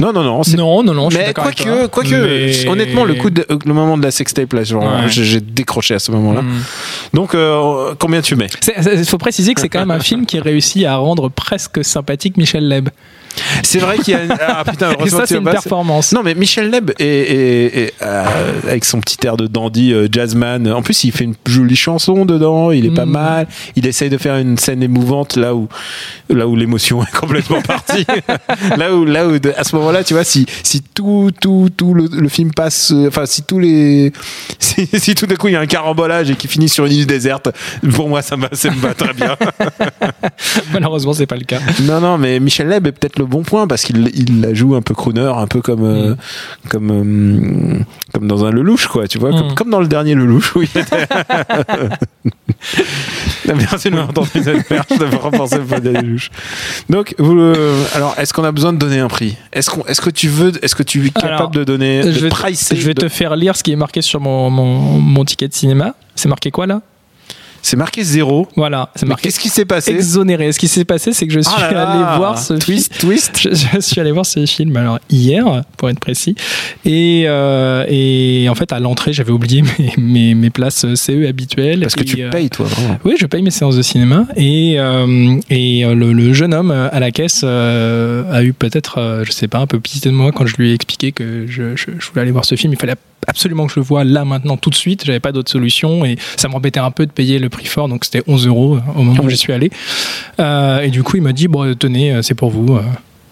Non, 0.00 0.12
non, 0.12 0.22
non. 0.24 0.42
c'est- 0.42 0.56
Non, 0.56 0.82
non, 0.82 0.94
non, 0.94 1.10
je 1.10 1.18
Mais 1.18 1.32
quoique, 1.34 1.62
toi. 1.62 1.88
quoique, 1.88 2.08
Mais- 2.14 2.68
honnêtement, 2.68 3.04
le 3.04 3.14
coup 3.14 3.30
de, 3.30 3.46
le 3.64 3.72
moment 3.74 3.98
de 3.98 4.02
la 4.02 4.10
sextape 4.10 4.52
là, 4.52 4.64
genre, 4.64 4.82
Ouais. 4.82 5.08
j'ai 5.08 5.40
décroché 5.40 5.94
à 5.94 5.98
ce 5.98 6.10
moment-là. 6.12 6.42
Hmm. 6.42 6.60
Donc, 7.12 7.34
euh, 7.34 7.94
combien 7.98 8.20
tu 8.22 8.34
mets? 8.36 8.48
Il 8.96 9.04
faut 9.04 9.18
préciser 9.18 9.54
que 9.54 9.60
c'est 9.60 9.68
quand 9.68 9.80
même 9.80 9.90
un 9.90 10.00
film 10.00 10.26
qui 10.26 10.40
réussit 10.40 10.84
à 10.86 10.96
rendre 10.96 11.28
presque 11.28 11.84
sympathique 11.84 12.36
Michel 12.36 12.66
Leb. 12.66 12.88
C'est 13.62 13.78
vrai 13.78 13.98
qu'il 13.98 14.14
y 14.14 14.16
a. 14.16 14.22
Ah 14.40 14.64
putain, 14.64 14.92
heureusement 14.98 15.20
ça, 15.20 15.26
c'est 15.26 15.36
une 15.36 15.44
performance. 15.44 16.12
Non, 16.12 16.22
mais 16.22 16.34
Michel 16.34 16.70
Leb 16.70 16.90
est, 16.98 17.04
est- 17.04 17.78
est, 17.78 17.92
euh, 18.02 18.24
avec 18.66 18.84
son 18.84 19.00
petit 19.00 19.18
air 19.26 19.36
de 19.36 19.46
dandy 19.46 19.92
euh, 19.92 20.08
jazzman. 20.10 20.70
En 20.72 20.82
plus, 20.82 21.04
il 21.04 21.12
fait 21.12 21.24
une 21.24 21.34
jolie 21.46 21.76
chanson 21.76 22.24
dedans. 22.24 22.70
Il 22.72 22.86
est 22.86 22.90
pas 22.94 23.06
Mm. 23.06 23.10
mal. 23.10 23.46
Il 23.76 23.86
essaye 23.86 24.10
de 24.10 24.18
faire 24.18 24.36
une 24.36 24.58
scène 24.58 24.82
émouvante 24.82 25.36
là 25.36 25.54
où 25.54 25.68
là 26.28 26.46
où 26.46 26.56
l'émotion 26.56 27.02
est 27.04 27.16
complètement 27.16 27.62
partie. 27.62 28.04
là 28.76 28.94
où 28.94 29.04
là 29.04 29.26
où 29.26 29.38
de- 29.38 29.52
à 29.56 29.64
ce 29.64 29.76
moment-là, 29.76 30.02
tu 30.04 30.14
vois, 30.14 30.24
si 30.24 30.46
si 30.62 30.82
tout 30.82 31.30
tout 31.40 31.68
tout 31.76 31.94
le, 31.94 32.08
le 32.12 32.28
film 32.28 32.52
passe, 32.52 32.92
euh, 32.92 33.08
enfin 33.08 33.26
si 33.26 33.42
tous 33.42 33.58
les 33.58 34.12
si, 34.58 34.88
si 34.94 35.14
tout 35.14 35.26
d'un 35.26 35.36
coup 35.36 35.48
il 35.48 35.52
y 35.52 35.56
a 35.56 35.60
un 35.60 35.66
carambolage 35.66 36.30
et 36.30 36.34
qui 36.36 36.48
finit 36.48 36.68
sur 36.68 36.86
une 36.86 36.92
île 36.92 37.06
déserte, 37.06 37.48
pour 37.94 38.08
moi 38.08 38.22
ça 38.22 38.36
me 38.36 38.46
ça 38.52 38.70
me 38.70 38.76
va 38.80 38.94
très 38.94 39.12
bien. 39.14 39.36
Malheureusement, 40.72 41.12
c'est 41.12 41.26
pas 41.26 41.36
le 41.36 41.44
cas. 41.44 41.58
Non, 41.82 42.00
non, 42.00 42.18
mais 42.18 42.40
Michel 42.40 42.68
Leb 42.68 42.86
est 42.86 42.92
peut-être 42.92 43.18
le 43.20 43.26
bon 43.26 43.42
point 43.42 43.66
parce 43.66 43.82
qu'il 43.84 44.10
il 44.14 44.40
la 44.40 44.52
joue 44.54 44.74
un 44.74 44.82
peu 44.82 44.94
crooner, 44.94 45.30
un 45.36 45.46
peu 45.46 45.60
comme 45.60 45.84
euh, 45.84 46.14
comme 46.68 46.90
euh, 46.90 47.78
comme 48.12 48.26
dans 48.26 48.44
un 48.44 48.50
Lelouch, 48.50 48.86
quoi. 48.88 49.06
Tu 49.08 49.18
vois, 49.18 49.30
comme, 49.30 49.50
Mm. 49.50 49.54
comme 49.54 49.70
dans 49.70 49.80
le 49.80 49.88
dernier 49.88 50.14
Lelouch 50.14 50.54
où 50.56 50.62
il 50.62 50.68
était. 50.68 51.06
Merci 53.46 53.90
de 53.90 53.94
m'avoir 53.94 54.10
entendu 54.10 54.30
cette 54.42 54.66
perche 54.68 54.88
de 54.98 55.04
repenser 55.16 55.58
peu 55.58 55.74
à 55.76 55.78
Lelouch. 56.02 56.30
Donc, 56.88 57.14
vous, 57.18 57.38
euh, 57.38 57.82
alors, 57.94 58.14
est-ce 58.18 58.32
qu'on 58.32 58.44
a 58.44 58.52
besoin 58.52 58.72
de 58.72 58.78
donner 58.78 58.98
un 59.00 59.08
prix? 59.08 59.36
Est-ce 59.52 59.70
qu'on, 59.70 59.84
est-ce 59.86 60.00
que 60.00 60.10
tu 60.10 60.28
veux, 60.28 60.52
est-ce 60.64 60.74
que 60.74 60.82
tu 60.82 61.06
es 61.06 61.10
capable 61.10 61.34
Alors, 61.34 61.50
de 61.50 61.64
donner, 61.64 62.02
de 62.02 62.12
je 62.12 62.20
vais, 62.20 62.28
pricer 62.28 62.76
je 62.76 62.86
vais 62.86 62.94
de- 62.94 63.00
te 63.02 63.08
faire 63.08 63.36
lire 63.36 63.56
ce 63.56 63.62
qui 63.62 63.72
est 63.72 63.76
marqué 63.76 64.02
sur 64.02 64.20
mon, 64.20 64.50
mon, 64.50 64.64
mon 64.98 65.24
ticket 65.24 65.48
de 65.48 65.54
cinéma. 65.54 65.94
C'est 66.14 66.28
marqué 66.28 66.50
quoi 66.50 66.66
là? 66.66 66.82
C'est 67.62 67.76
marqué 67.76 68.02
zéro. 68.02 68.48
Voilà, 68.56 68.90
c'est 68.94 69.06
marqué 69.06 69.24
qu'est-ce 69.24 69.38
qui 69.40 69.48
s'est 69.48 69.64
passé 69.64 69.92
exonéré. 69.92 70.50
Ce 70.52 70.58
qui 70.58 70.68
s'est 70.68 70.84
passé, 70.84 71.12
c'est 71.12 71.26
que 71.26 71.32
je 71.32 71.40
suis 71.40 71.52
Ah 71.56 71.70
là 71.70 71.72
là. 71.72 71.90
allé 71.90 72.16
voir 72.18 72.38
ce 72.38 72.54
twist, 72.54 72.94
film. 72.94 73.10
twist. 73.12 73.38
Je, 73.40 73.48
je 73.74 73.80
suis 73.80 74.00
allé 74.00 74.12
voir 74.12 74.24
ce 74.26 74.44
film 74.46 74.76
alors 74.76 74.98
hier, 75.10 75.44
pour 75.76 75.88
être 75.90 76.00
précis, 76.00 76.34
et, 76.84 77.24
euh, 77.26 77.84
et 77.88 78.46
en 78.48 78.54
fait 78.54 78.72
à 78.72 78.78
l'entrée 78.80 79.12
j'avais 79.12 79.32
oublié 79.32 79.62
mes, 79.62 79.92
mes, 79.98 80.34
mes 80.34 80.50
places 80.50 80.86
CE 80.94 81.26
habituelles. 81.28 81.80
Parce 81.80 81.94
que 81.96 82.02
tu 82.04 82.22
euh, 82.22 82.30
payes, 82.30 82.50
toi, 82.50 82.66
vraiment. 82.66 82.98
Oui, 83.04 83.14
je 83.18 83.26
paye 83.26 83.42
mes 83.42 83.50
séances 83.50 83.76
de 83.76 83.82
cinéma 83.82 84.26
et, 84.36 84.76
euh, 84.78 85.38
et 85.50 85.84
euh, 85.84 85.94
le, 85.94 86.12
le 86.12 86.32
jeune 86.32 86.54
homme 86.54 86.70
euh, 86.70 86.88
à 86.92 87.00
la 87.00 87.10
caisse 87.10 87.42
euh, 87.44 88.22
a 88.32 88.42
eu 88.42 88.52
peut-être, 88.52 88.98
euh, 88.98 89.24
je 89.24 89.32
sais 89.32 89.48
pas, 89.48 89.58
un 89.58 89.66
peu 89.66 89.80
pitié 89.80 90.10
de 90.10 90.16
moi 90.16 90.32
quand 90.32 90.46
je 90.46 90.56
lui 90.56 90.70
ai 90.70 90.74
expliqué 90.74 91.12
que 91.12 91.46
je, 91.48 91.76
je- 91.76 91.90
je 91.98 92.08
voulais 92.08 92.22
aller 92.22 92.30
voir 92.30 92.44
ce 92.44 92.54
film. 92.54 92.72
Il 92.72 92.78
fallait 92.78 92.94
absolument 93.26 93.66
que 93.66 93.72
je 93.74 93.80
le 93.80 93.84
voie 93.84 94.04
là 94.04 94.24
maintenant 94.24 94.56
tout 94.56 94.70
de 94.70 94.74
suite. 94.74 95.04
J'avais 95.04 95.20
pas 95.20 95.32
d'autre 95.32 95.50
solution 95.50 96.04
et 96.04 96.16
ça 96.36 96.48
m'embêtait 96.48 96.80
un 96.80 96.90
peu 96.90 97.06
de 97.06 97.12
payer 97.12 97.38
le 97.38 97.48
prix 97.48 97.66
fort, 97.66 97.88
donc 97.88 98.04
c'était 98.04 98.22
11 98.26 98.46
euros 98.46 98.76
euh, 98.76 98.80
au 98.98 99.02
moment 99.02 99.22
où 99.24 99.28
j'y 99.30 99.36
suis 99.36 99.52
allé. 99.52 99.70
Euh, 100.38 100.80
et 100.80 100.90
du 100.90 101.02
coup, 101.02 101.16
il 101.16 101.22
m'a 101.22 101.32
dit 101.32 101.48
bon, 101.48 101.74
tenez, 101.74 102.12
euh, 102.12 102.22
c'est 102.22 102.34
pour 102.34 102.50
vous. 102.50 102.76
euh, 102.76 102.82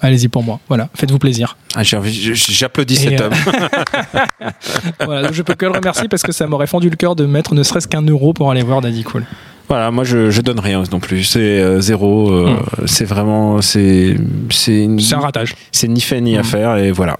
Allez-y 0.00 0.28
pour 0.28 0.44
moi. 0.44 0.60
Voilà, 0.68 0.88
faites-vous 0.94 1.18
plaisir. 1.18 1.56
Ah, 1.74 1.82
j'applaudis 1.82 2.94
Et, 2.94 2.98
cet 2.98 3.20
euh, 3.20 3.26
homme. 3.26 3.34
voilà, 5.04 5.22
donc 5.22 5.32
je 5.32 5.42
peux 5.42 5.54
que 5.54 5.66
le 5.66 5.72
remercier 5.72 6.06
parce 6.08 6.22
que 6.22 6.30
ça 6.30 6.46
m'aurait 6.46 6.66
fendu 6.68 6.88
le 6.88 6.94
cœur 6.96 7.16
de 7.16 7.26
mettre 7.26 7.54
ne 7.54 7.62
serait-ce 7.64 7.88
qu'un 7.88 8.02
euro 8.02 8.32
pour 8.32 8.50
aller 8.50 8.62
voir 8.62 8.80
Daddy 8.80 9.02
Cool. 9.02 9.24
Voilà, 9.68 9.90
moi 9.90 10.04
je, 10.04 10.30
je 10.30 10.40
donne 10.40 10.60
rien 10.60 10.82
non 10.92 11.00
plus. 11.00 11.24
C'est 11.24 11.40
euh, 11.40 11.80
zéro. 11.80 12.30
euh, 12.30 12.56
C'est 12.86 13.04
vraiment 13.04 13.60
c'est 13.60 14.16
c'est 14.50 14.84
une- 14.84 15.00
un 15.12 15.18
ratage. 15.18 15.54
c'est 15.72 15.88
ni 15.88 16.00
fait 16.00 16.20
ni 16.20 16.36
à 16.38 16.40
Mm. 16.40 16.44
faire 16.44 16.76
et 16.76 16.90
voilà. 16.92 17.16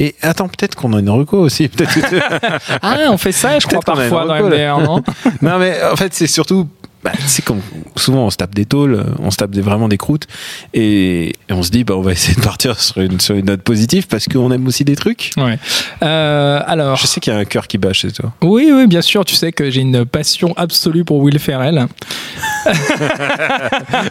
Et 0.00 0.14
attends, 0.22 0.48
peut-être 0.48 0.74
qu'on 0.74 0.92
a 0.92 1.00
une 1.00 1.10
reco 1.10 1.38
aussi. 1.38 1.68
Peut-être. 1.68 1.98
Ah, 2.82 2.96
on 3.10 3.18
fait 3.18 3.32
ça, 3.32 3.58
je 3.58 3.66
crois, 3.66 3.80
parfois 3.80 4.24
dans 4.24 4.34
reco. 4.34 4.48
MDR, 4.48 4.78
non? 4.80 5.02
Non 5.42 5.58
mais 5.58 5.76
en 5.90 5.96
fait 5.96 6.14
c'est 6.14 6.26
surtout. 6.26 6.68
Bah, 7.04 7.12
c'est 7.26 7.44
comme 7.44 7.60
souvent 7.96 8.26
on 8.26 8.30
se 8.30 8.36
tape 8.36 8.54
des 8.54 8.64
tôles, 8.64 9.04
on 9.20 9.30
se 9.30 9.36
tape 9.36 9.50
des, 9.50 9.60
vraiment 9.60 9.88
des 9.88 9.98
croûtes 9.98 10.26
et, 10.74 11.28
et 11.28 11.52
on 11.52 11.62
se 11.62 11.70
dit 11.70 11.84
bah 11.84 11.94
on 11.96 12.02
va 12.02 12.12
essayer 12.12 12.34
de 12.34 12.40
partir 12.40 12.80
sur 12.80 13.00
une, 13.00 13.20
sur 13.20 13.36
une 13.36 13.46
note 13.46 13.62
positive 13.62 14.06
parce 14.08 14.26
qu'on 14.26 14.50
aime 14.50 14.66
aussi 14.66 14.84
des 14.84 14.96
trucs. 14.96 15.30
Ouais. 15.36 15.58
Euh, 16.02 16.60
alors, 16.66 16.96
Je 16.96 17.06
sais 17.06 17.20
qu'il 17.20 17.32
y 17.32 17.36
a 17.36 17.38
un 17.38 17.44
cœur 17.44 17.68
qui 17.68 17.78
bat 17.78 17.92
chez 17.92 18.10
toi. 18.10 18.32
oui, 18.42 18.70
oui, 18.72 18.86
bien 18.86 19.02
sûr, 19.02 19.24
tu 19.24 19.34
sais 19.34 19.52
que 19.52 19.70
j'ai 19.70 19.80
une 19.80 20.04
passion 20.04 20.54
absolue 20.56 21.04
pour 21.04 21.18
Will 21.18 21.38
Ferrell. 21.38 21.86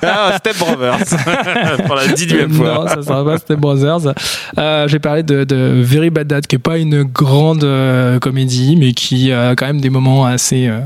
Ah, 0.01 0.37
Step 0.37 0.57
Brothers 0.57 1.85
pour 1.85 1.95
la 1.95 2.07
dixième 2.07 2.51
fois. 2.51 2.73
Non, 2.73 2.87
ça 2.87 3.01
sera 3.03 3.25
pas 3.25 3.37
Step 3.37 3.59
Brothers. 3.59 4.13
Euh, 4.57 4.87
j'ai 4.87 4.99
parlé 4.99 5.23
de, 5.23 5.43
de 5.43 5.81
Very 5.83 6.09
Bad 6.09 6.27
Dad, 6.27 6.47
qui 6.47 6.55
est 6.55 6.59
pas 6.59 6.77
une 6.77 7.03
grande 7.03 7.63
euh, 7.63 8.19
comédie, 8.19 8.75
mais 8.77 8.93
qui 8.93 9.31
a 9.31 9.55
quand 9.55 9.67
même 9.67 9.81
des 9.81 9.89
moments 9.89 10.25
assez 10.25 10.67
euh, 10.67 10.79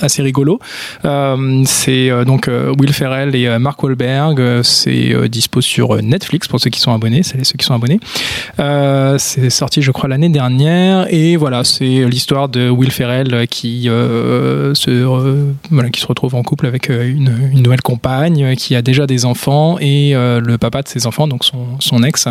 assez 0.00 0.22
rigolos. 0.22 0.58
Euh, 1.04 1.36
c'est 1.66 2.10
euh, 2.10 2.24
donc 2.24 2.48
euh, 2.48 2.72
Will 2.78 2.92
Ferrell 2.92 3.34
et 3.34 3.46
euh, 3.46 3.58
Mark 3.58 3.82
Wahlberg. 3.82 4.40
Euh, 4.40 4.62
C'est 4.62 5.12
euh, 5.14 5.28
dispo 5.28 5.60
sur 5.60 5.94
euh, 5.94 6.00
Netflix 6.02 6.48
pour 6.48 6.60
ceux 6.60 6.70
qui 6.70 6.80
sont 6.80 6.92
abonnés. 6.92 7.22
C'est 7.22 7.44
ceux 7.44 7.56
qui 7.56 7.64
sont 7.64 7.74
abonnés. 7.74 8.00
Euh, 8.58 9.16
c'est 9.18 9.50
sorti, 9.50 9.82
je 9.82 9.90
crois, 9.90 10.08
l'année 10.08 10.28
dernière. 10.28 11.06
Et 11.12 11.36
voilà, 11.36 11.64
c'est 11.64 12.04
l'histoire 12.08 12.48
de 12.48 12.68
Will 12.70 12.90
Ferrell 12.90 13.46
qui 13.48 13.88
euh, 13.88 14.74
se 14.74 14.90
euh, 14.90 15.52
voilà, 15.70 15.90
qui 15.90 16.00
se 16.00 16.06
retrouve 16.06 16.34
en 16.34 16.42
couple 16.42 16.66
avec 16.66 16.90
euh, 16.90 17.08
une, 17.08 17.32
une 17.52 17.62
nouvelle 17.62 17.82
compagne 17.82 18.44
euh, 18.44 18.54
qui 18.54 18.74
a 18.76 18.82
déjà 18.82 19.06
des 19.06 19.24
enfants 19.24 19.78
et 19.80 20.14
euh, 20.14 20.40
le 20.40 20.58
papa 20.58 20.82
de 20.82 20.88
ses 20.88 21.06
enfants, 21.06 21.26
donc 21.28 21.44
son, 21.44 21.58
son 21.78 22.02
ex, 22.02 22.28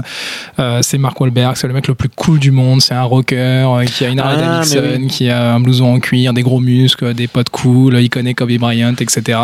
euh, 0.59 0.79
c'est 0.81 0.97
Mark 0.97 1.19
Wahlberg, 1.19 1.55
c'est 1.55 1.67
le 1.67 1.73
mec 1.73 1.87
le 1.87 1.95
plus 1.95 2.09
cool 2.09 2.39
du 2.39 2.51
monde, 2.51 2.81
c'est 2.81 2.93
un 2.93 3.03
rocker 3.03 3.35
euh, 3.37 3.85
qui 3.85 4.05
a 4.05 4.09
une 4.09 4.19
Harley 4.19 4.43
Ah, 4.43 4.55
Davidson, 4.57 4.81
mais 4.83 4.97
oui. 4.97 5.07
qui 5.07 5.29
a 5.29 5.53
un 5.55 5.59
blouson 5.59 5.93
en 5.93 5.99
cuir, 5.99 6.33
des 6.33 6.41
gros 6.43 6.59
muscles, 6.59 7.13
des 7.13 7.27
potes 7.27 7.49
cool, 7.49 7.99
il 7.99 8.09
connaît 8.09 8.33
Kobe 8.33 8.51
Bryant, 8.57 8.93
etc. 9.01 9.39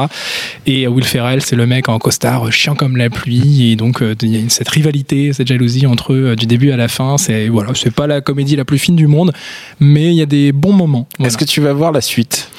Et 0.66 0.86
euh, 0.86 0.90
Will 0.90 1.04
Ferrell, 1.06 1.42
c'est 1.42 1.56
le 1.56 1.66
mec 1.68 1.90
en 1.90 2.00
costard 2.00 2.48
euh, 2.48 2.52
chiant 2.52 2.76
comme 2.76 2.98
la 2.98 3.10
pluie 3.10 3.72
et 3.72 3.76
donc 3.76 4.02
euh, 4.02 4.16
il 4.22 4.36
y 4.36 4.46
a 4.46 4.50
cette 4.50 4.70
rivalité, 4.70 5.34
cette 5.34 5.48
jalousie 5.48 5.86
entre 5.88 6.14
eux 6.14 6.36
du 6.36 6.46
début 6.46 6.72
à 6.72 6.78
la 6.78 6.88
fin. 6.88 7.18
C'est 7.18 7.48
voilà, 7.50 7.72
c'est 7.76 7.94
pas 7.94 8.08
la 8.08 8.22
comédie 8.22 8.56
la 8.56 8.66
plus 8.66 8.78
fine 8.80 8.96
du 8.96 9.08
monde, 9.08 9.32
mais 9.80 10.08
il 10.08 10.16
y 10.16 10.22
a 10.22 10.26
des 10.26 10.52
bons 10.52 10.74
moments. 10.74 11.08
Voilà. 11.18 11.28
Est-ce 11.28 11.38
que 11.38 11.46
tu 11.46 11.62
vas 11.62 11.74
voir 11.74 11.92
la 11.92 12.02
suite? 12.02 12.50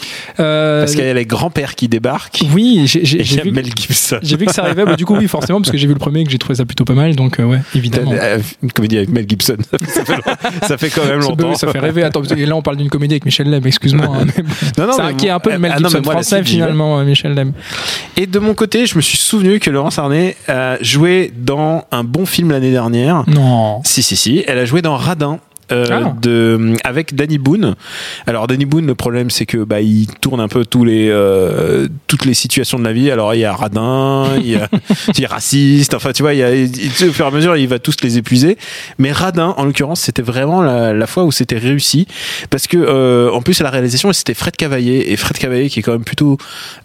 Euh, 0.40 0.80
Parce 0.82 0.94
qu'il 0.94 1.04
y 1.04 1.08
a 1.08 1.14
les 1.14 1.26
grands-pères 1.26 1.74
qui 1.74 1.88
débarquent. 1.88 2.40
oui, 2.54 2.82
j'ai 2.86 3.00
vu, 3.22 3.40
que- 3.42 3.48
Mel 3.50 3.66
Gibson. 3.66 4.18
j'ai 4.22 4.36
vu 4.36 4.46
que 4.46 4.52
ça 4.52 4.62
arrivait. 4.64 4.84
Bah, 4.84 4.96
du 4.96 5.04
coup, 5.04 5.16
oui, 5.16 5.28
forcément, 5.28 5.60
parce 5.60 5.70
que 5.70 5.78
j'ai 5.78 5.86
vu 5.86 5.92
le 5.94 5.98
premier 5.98 6.20
et 6.20 6.24
que 6.24 6.30
j'ai 6.30 6.38
trouvé 6.38 6.54
ça 6.56 6.64
plutôt 6.64 6.84
pas 6.84 6.94
mal. 6.94 7.14
Donc, 7.16 7.40
euh, 7.40 7.44
ouais, 7.44 7.60
évidemment. 7.74 8.12
Une 8.62 8.72
comédie 8.72 8.96
avec 8.98 9.08
Mel 9.10 9.26
Gibson. 9.28 9.56
ça, 9.88 10.04
fait, 10.04 10.14
long- 10.16 10.22
ça 10.62 10.78
fait 10.78 10.90
quand 10.90 11.04
même 11.06 11.20
longtemps. 11.20 11.54
ça 11.54 11.68
fait 11.72 11.78
rêver. 11.78 12.02
Attends, 12.02 12.22
et 12.22 12.46
là, 12.46 12.54
on 12.56 12.62
parle 12.62 12.76
d'une 12.76 12.88
comédie 12.90 13.14
avec 13.14 13.24
Michel 13.24 13.50
Leb, 13.50 13.66
excuse-moi. 13.66 14.06
hein, 14.20 14.26
mais. 14.36 14.42
Non, 14.78 14.86
non, 14.88 14.92
ça 14.92 15.04
mais 15.08 15.14
qui 15.14 15.26
est 15.26 15.30
un 15.30 15.40
peu 15.40 15.52
le 15.52 15.58
Mel 15.58 15.72
ah 15.74 15.80
non, 15.80 15.88
Gibson 15.88 15.98
mais 15.98 16.04
moi, 16.04 16.14
la 16.14 16.20
français, 16.22 16.44
finalement, 16.44 16.85
euh, 16.98 17.04
Michel 17.04 17.34
Leb. 17.34 17.52
Et 18.16 18.26
de 18.26 18.38
mon 18.38 18.54
côté, 18.54 18.86
je 18.86 18.96
me 18.96 19.00
suis 19.00 19.18
souvenu 19.18 19.60
que 19.60 19.70
Laurence 19.70 19.98
Arnay 19.98 20.36
a 20.48 20.76
joué 20.82 21.32
dans 21.36 21.84
un 21.90 22.04
bon 22.04 22.26
film 22.26 22.50
l'année 22.50 22.70
dernière. 22.70 23.24
Non. 23.26 23.80
Si, 23.84 24.02
si, 24.02 24.16
si. 24.16 24.44
Elle 24.46 24.58
a 24.58 24.64
joué 24.64 24.82
dans 24.82 24.96
Radin. 24.96 25.38
Euh, 25.72 25.84
Ah. 25.90 26.14
de 26.20 26.74
avec 26.84 27.14
Danny 27.14 27.38
Boone. 27.38 27.74
Alors 28.26 28.46
Danny 28.46 28.64
Boone, 28.66 28.86
le 28.86 28.94
problème 28.94 29.30
c'est 29.30 29.46
que 29.46 29.58
bah 29.64 29.80
il 29.80 30.06
tourne 30.20 30.40
un 30.40 30.48
peu 30.48 30.64
tous 30.64 30.84
les 30.84 31.08
euh, 31.10 31.88
toutes 32.06 32.24
les 32.24 32.34
situations 32.34 32.78
de 32.78 32.84
la 32.84 32.92
vie. 32.92 33.10
Alors 33.10 33.34
il 33.34 33.40
y 33.40 33.44
a 33.44 33.52
radin, 33.54 34.26
il 34.38 34.48
y 34.50 34.56
a, 34.56 34.68
il 35.18 35.24
a 35.24 35.28
raciste. 35.28 35.94
Enfin 35.94 36.12
tu 36.12 36.22
vois, 36.22 36.34
il 36.34 36.38
y 36.38 36.42
a 36.42 36.54
il- 36.54 36.68
au 37.08 37.12
fur 37.12 37.24
et 37.24 37.28
à 37.28 37.30
mesure 37.30 37.56
il 37.56 37.68
va 37.68 37.78
tous 37.78 37.96
les 38.02 38.18
épuiser. 38.18 38.56
Mais 38.98 39.12
radin, 39.12 39.54
en 39.56 39.64
l'occurrence, 39.64 40.00
c'était 40.02 40.22
vraiment 40.22 40.62
la, 40.62 40.92
la 40.92 41.06
fois 41.06 41.24
où 41.24 41.32
c'était 41.32 41.58
réussi 41.58 42.06
parce 42.50 42.66
que 42.66 42.76
euh, 42.76 43.30
en 43.32 43.42
plus 43.42 43.60
à 43.60 43.64
la 43.64 43.70
réalisation 43.70 44.12
c'était 44.12 44.34
Fred 44.34 44.56
Cavaillé 44.56 45.12
et 45.12 45.16
Fred 45.16 45.36
Cavaillé 45.38 45.68
qui 45.68 45.80
est 45.80 45.82
quand 45.82 45.92
même 45.92 46.04
plutôt 46.04 46.38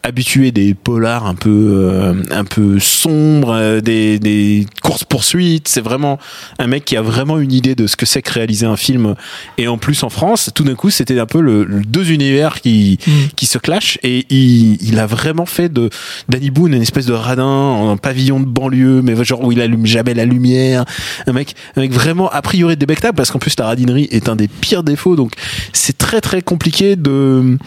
habitué 0.04 0.52
des 0.52 0.74
polars 0.74 1.26
un 1.28 1.36
peu 1.36 2.14
un 2.32 2.44
peu 2.46 2.80
sombres, 2.80 3.80
des, 3.82 4.20
des 4.20 4.66
courses 4.82 5.04
poursuites. 5.04 5.68
C'est 5.68 5.82
vraiment 5.82 6.20
un 6.60 6.68
mec 6.68 6.86
qui 6.86 6.98
a 6.98 7.02
vraiment 7.02 7.40
une 7.40 7.52
idée 7.52 7.76
de 7.76 7.88
ce 7.88 7.96
que 7.96 8.06
c'est 8.06 8.22
que 8.22 8.32
réaliser 8.34 8.66
un 8.66 8.71
film. 8.76 9.16
Et 9.58 9.68
en 9.68 9.78
plus 9.78 10.04
en 10.04 10.10
France, 10.10 10.52
tout 10.54 10.64
d'un 10.64 10.76
coup, 10.76 10.90
c'était 10.90 11.20
un 11.20 11.26
peu 11.26 11.42
le, 11.42 11.64
le 11.64 11.82
deux 11.82 12.12
univers 12.12 12.62
qui 12.62 12.98
qui 13.36 13.46
se 13.46 13.58
clashent 13.58 13.98
et 14.04 14.26
il, 14.30 14.82
il 14.82 15.00
a 15.00 15.06
vraiment 15.06 15.46
fait 15.46 15.70
de 15.70 15.90
Danny 16.30 16.50
Boone 16.50 16.74
une 16.74 16.82
espèce 16.82 17.06
de 17.06 17.14
radin 17.14 17.46
en 17.46 17.98
pavillon 17.98 18.40
de 18.40 18.46
banlieue, 18.46 19.02
mais 19.02 19.22
genre 19.24 19.44
où 19.44 19.52
il 19.52 19.62
allume 19.62 19.86
jamais 19.86 20.14
la 20.14 20.26
lumière. 20.26 20.86
Un 21.28 21.34
mec, 21.34 21.56
un 21.76 21.82
mec 21.82 21.92
vraiment 21.92 22.30
a 22.30 22.42
priori 22.42 22.78
débectable 22.78 23.16
parce 23.16 23.32
qu'en 23.32 23.40
plus 23.40 23.58
la 23.60 23.66
radinerie 23.66 24.08
est 24.12 24.30
un 24.30 24.36
des 24.36 24.48
pires 24.48 24.84
défauts. 24.84 25.16
Donc 25.16 25.34
c'est 25.74 25.98
très 25.98 26.22
très 26.22 26.42
compliqué 26.42 26.96
de 26.96 27.58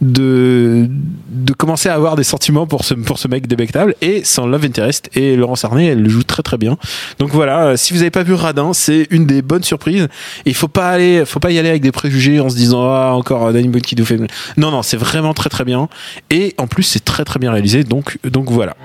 de 0.00 0.88
de 1.30 1.52
commencer 1.52 1.88
à 1.88 1.94
avoir 1.94 2.16
des 2.16 2.24
sentiments 2.24 2.66
pour 2.66 2.84
ce 2.84 2.94
pour 2.94 3.18
ce 3.18 3.28
mec 3.28 3.46
débectable 3.46 3.94
et 4.00 4.24
sans 4.24 4.46
Love 4.46 4.64
Interest 4.64 5.10
et 5.14 5.36
Laurence 5.36 5.64
Arnay 5.64 5.86
elle 5.86 6.02
le 6.02 6.08
joue 6.08 6.22
très 6.22 6.42
très 6.42 6.58
bien 6.58 6.76
donc 7.18 7.30
voilà 7.30 7.76
si 7.76 7.92
vous 7.92 8.00
avez 8.00 8.10
pas 8.10 8.22
vu 8.22 8.34
Radin 8.34 8.72
c'est 8.72 9.06
une 9.10 9.26
des 9.26 9.42
bonnes 9.42 9.62
surprises 9.62 10.08
et 10.44 10.51
il 10.52 10.54
faut 10.54 10.68
pas 10.68 10.98
faut 11.24 11.40
pas 11.40 11.50
y 11.50 11.58
aller 11.58 11.70
avec 11.70 11.80
des 11.80 11.92
préjugés 11.92 12.38
en 12.38 12.50
se 12.50 12.56
disant 12.56 12.82
ah 12.84 13.12
encore 13.14 13.54
Danny 13.54 13.68
Boone 13.68 13.80
qui 13.80 13.96
nous 13.96 14.04
fait 14.04 14.18
non 14.58 14.70
non 14.70 14.82
c'est 14.82 14.98
vraiment 14.98 15.32
très 15.32 15.48
très 15.48 15.64
bien. 15.64 15.88
Et 16.28 16.54
en 16.58 16.66
plus 16.66 16.82
c'est 16.82 17.02
très 17.02 17.24
très 17.24 17.38
bien 17.38 17.50
réalisé. 17.50 17.84
Donc 17.84 18.18
donc 18.22 18.50
voilà 18.50 18.76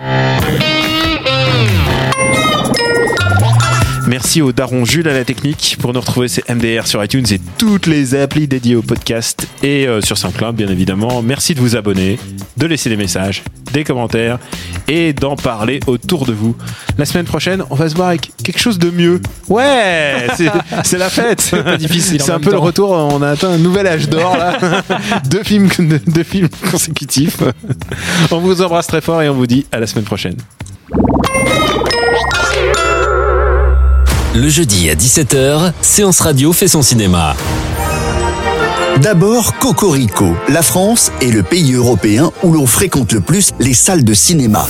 Merci 4.07 4.41
au 4.41 4.53
daron 4.53 4.85
Jules 4.85 5.09
à 5.09 5.13
la 5.13 5.25
technique. 5.25 5.75
Pour 5.81 5.91
nous 5.93 5.99
retrouver, 5.99 6.29
c'est 6.29 6.49
MDR 6.49 6.87
sur 6.87 7.03
iTunes 7.03 7.25
et 7.29 7.41
toutes 7.57 7.87
les 7.87 8.15
applis 8.15 8.47
dédiées 8.47 8.77
au 8.77 8.81
podcast 8.81 9.49
et 9.61 9.85
euh, 9.85 9.99
sur 9.99 10.17
SoundCloud, 10.17 10.55
bien 10.55 10.69
évidemment. 10.69 11.21
Merci 11.21 11.55
de 11.55 11.59
vous 11.59 11.75
abonner, 11.75 12.17
de 12.55 12.67
laisser 12.67 12.89
des 12.89 12.95
messages, 12.95 13.43
des 13.73 13.83
commentaires 13.83 14.39
et 14.87 15.11
d'en 15.11 15.35
parler 15.35 15.81
autour 15.87 16.25
de 16.25 16.31
vous. 16.31 16.55
La 16.97 17.03
semaine 17.03 17.25
prochaine, 17.25 17.63
on 17.69 17.75
va 17.75 17.89
se 17.89 17.95
voir 17.95 18.07
avec 18.07 18.31
quelque 18.41 18.59
chose 18.59 18.79
de 18.79 18.89
mieux. 18.89 19.21
Ouais, 19.49 20.27
c'est 20.85 20.97
la 20.97 21.09
fête. 21.09 21.41
C'est 21.41 22.29
un 22.31 22.39
peu 22.39 22.51
le 22.51 22.59
retour. 22.59 22.91
On 22.91 23.21
a 23.21 23.31
atteint 23.31 23.49
un 23.49 23.57
nouvel 23.57 23.87
âge 23.87 24.07
d'or 24.07 24.37
là. 24.37 24.57
deux 25.29 25.43
films, 25.43 25.67
deux 26.07 26.23
films 26.23 26.47
consécutifs. 26.71 27.43
On 28.31 28.39
vous 28.39 28.61
embrasse 28.61 28.87
très 28.87 29.01
fort 29.01 29.21
et 29.21 29.27
on 29.27 29.33
vous 29.33 29.47
dit 29.47 29.65
à 29.73 29.81
la 29.81 29.85
semaine 29.85 30.05
prochaine. 30.05 30.37
Le 34.39 34.49
jeudi 34.49 34.87
à 34.91 34.93
17h, 34.93 35.73
Séance 35.81 36.19
Radio 36.19 36.53
fait 36.53 36.67
son 36.67 36.83
cinéma. 36.83 37.35
D'abord, 39.01 39.57
Cocorico. 39.57 40.35
La 40.47 40.61
France 40.61 41.11
est 41.21 41.31
le 41.31 41.41
pays 41.41 41.73
européen 41.73 42.31
où 42.43 42.53
l'on 42.53 42.67
fréquente 42.67 43.13
le 43.13 43.19
plus 43.19 43.53
les 43.59 43.73
salles 43.73 44.03
de 44.03 44.13
cinéma. 44.13 44.67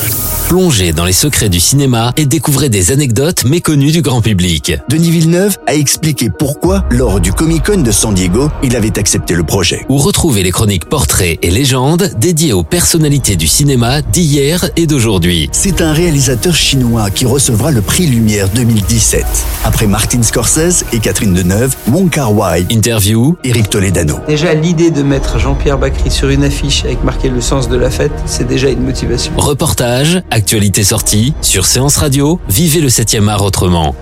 Plongez 0.47 0.93
dans 0.93 1.03
les 1.03 1.11
secrets 1.11 1.49
du 1.49 1.59
cinéma 1.59 2.13
et 2.15 2.25
découvrez 2.25 2.69
des 2.69 2.93
anecdotes 2.93 3.43
méconnues 3.43 3.91
du 3.91 4.01
grand 4.01 4.21
public. 4.21 4.71
Denis 4.87 5.11
Villeneuve 5.11 5.57
a 5.67 5.75
expliqué 5.75 6.29
pourquoi, 6.29 6.85
lors 6.89 7.19
du 7.19 7.33
Comic 7.33 7.65
Con 7.65 7.79
de 7.81 7.91
San 7.91 8.13
Diego, 8.13 8.49
il 8.63 8.77
avait 8.77 8.97
accepté 8.97 9.33
le 9.35 9.43
projet. 9.43 9.85
Où 9.89 9.97
retrouvez 9.97 10.43
les 10.43 10.51
chroniques 10.51 10.85
portraits 10.85 11.37
et 11.41 11.51
légendes 11.51 12.13
dédiées 12.17 12.53
aux 12.53 12.63
personnalités 12.63 13.35
du 13.35 13.45
cinéma 13.45 14.01
d'hier 14.01 14.69
et 14.77 14.87
d'aujourd'hui. 14.87 15.49
C'est 15.51 15.81
un 15.81 15.91
réalisateur 15.91 16.55
chinois 16.55 17.09
qui 17.09 17.25
recevra 17.25 17.71
le 17.71 17.81
prix 17.81 18.07
Lumière 18.07 18.47
2017. 18.47 19.25
Après 19.65 19.85
Martin 19.85 20.23
Scorsese 20.23 20.85
et 20.93 20.99
Catherine 20.99 21.33
Deneuve, 21.33 21.75
Wong 21.91 22.09
Kar-wai, 22.09 22.65
Interview, 22.71 23.35
Eric 23.43 23.69
Toledano. 23.69 24.19
Déjà, 24.29 24.53
l'idée 24.53 24.91
de 24.91 25.03
mettre 25.03 25.39
Jean-Pierre 25.39 25.77
Bacry 25.77 26.09
sur 26.09 26.29
une 26.29 26.45
affiche 26.45 26.85
avec 26.85 27.03
marqué 27.03 27.27
le 27.27 27.41
sens 27.41 27.67
de 27.67 27.75
la 27.75 27.89
fête, 27.89 28.13
c'est 28.25 28.47
déjà 28.47 28.69
une 28.69 28.85
motivation. 28.85 29.33
reportage, 29.35 30.21
actualité 30.37 30.83
sortie, 30.83 31.33
sur 31.41 31.65
Séance 31.65 31.97
Radio, 31.97 32.39
vivez 32.47 32.79
le 32.79 32.89
7e 32.89 33.27
art 33.27 33.41
autrement. 33.41 33.95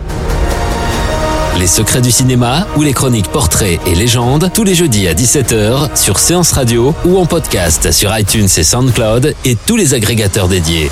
Les 1.58 1.66
secrets 1.66 2.02
du 2.02 2.12
cinéma 2.12 2.68
ou 2.76 2.84
les 2.84 2.92
chroniques 2.92 3.30
portraits 3.30 3.80
et 3.88 3.96
légendes 3.96 4.52
tous 4.54 4.66
les 4.66 4.76
jeudis 4.76 5.08
à 5.08 5.14
17h 5.14 5.96
sur 5.96 6.20
Séance 6.20 6.52
Radio 6.52 6.94
ou 7.06 7.18
en 7.18 7.26
podcast 7.26 7.94
sur 7.94 8.16
iTunes 8.18 8.50
et 8.58 8.64
SoundCloud 8.64 9.34
et 9.46 9.56
tous 9.56 9.78
les 9.78 9.94
agrégateurs 9.94 10.50
dédiés. 10.50 10.92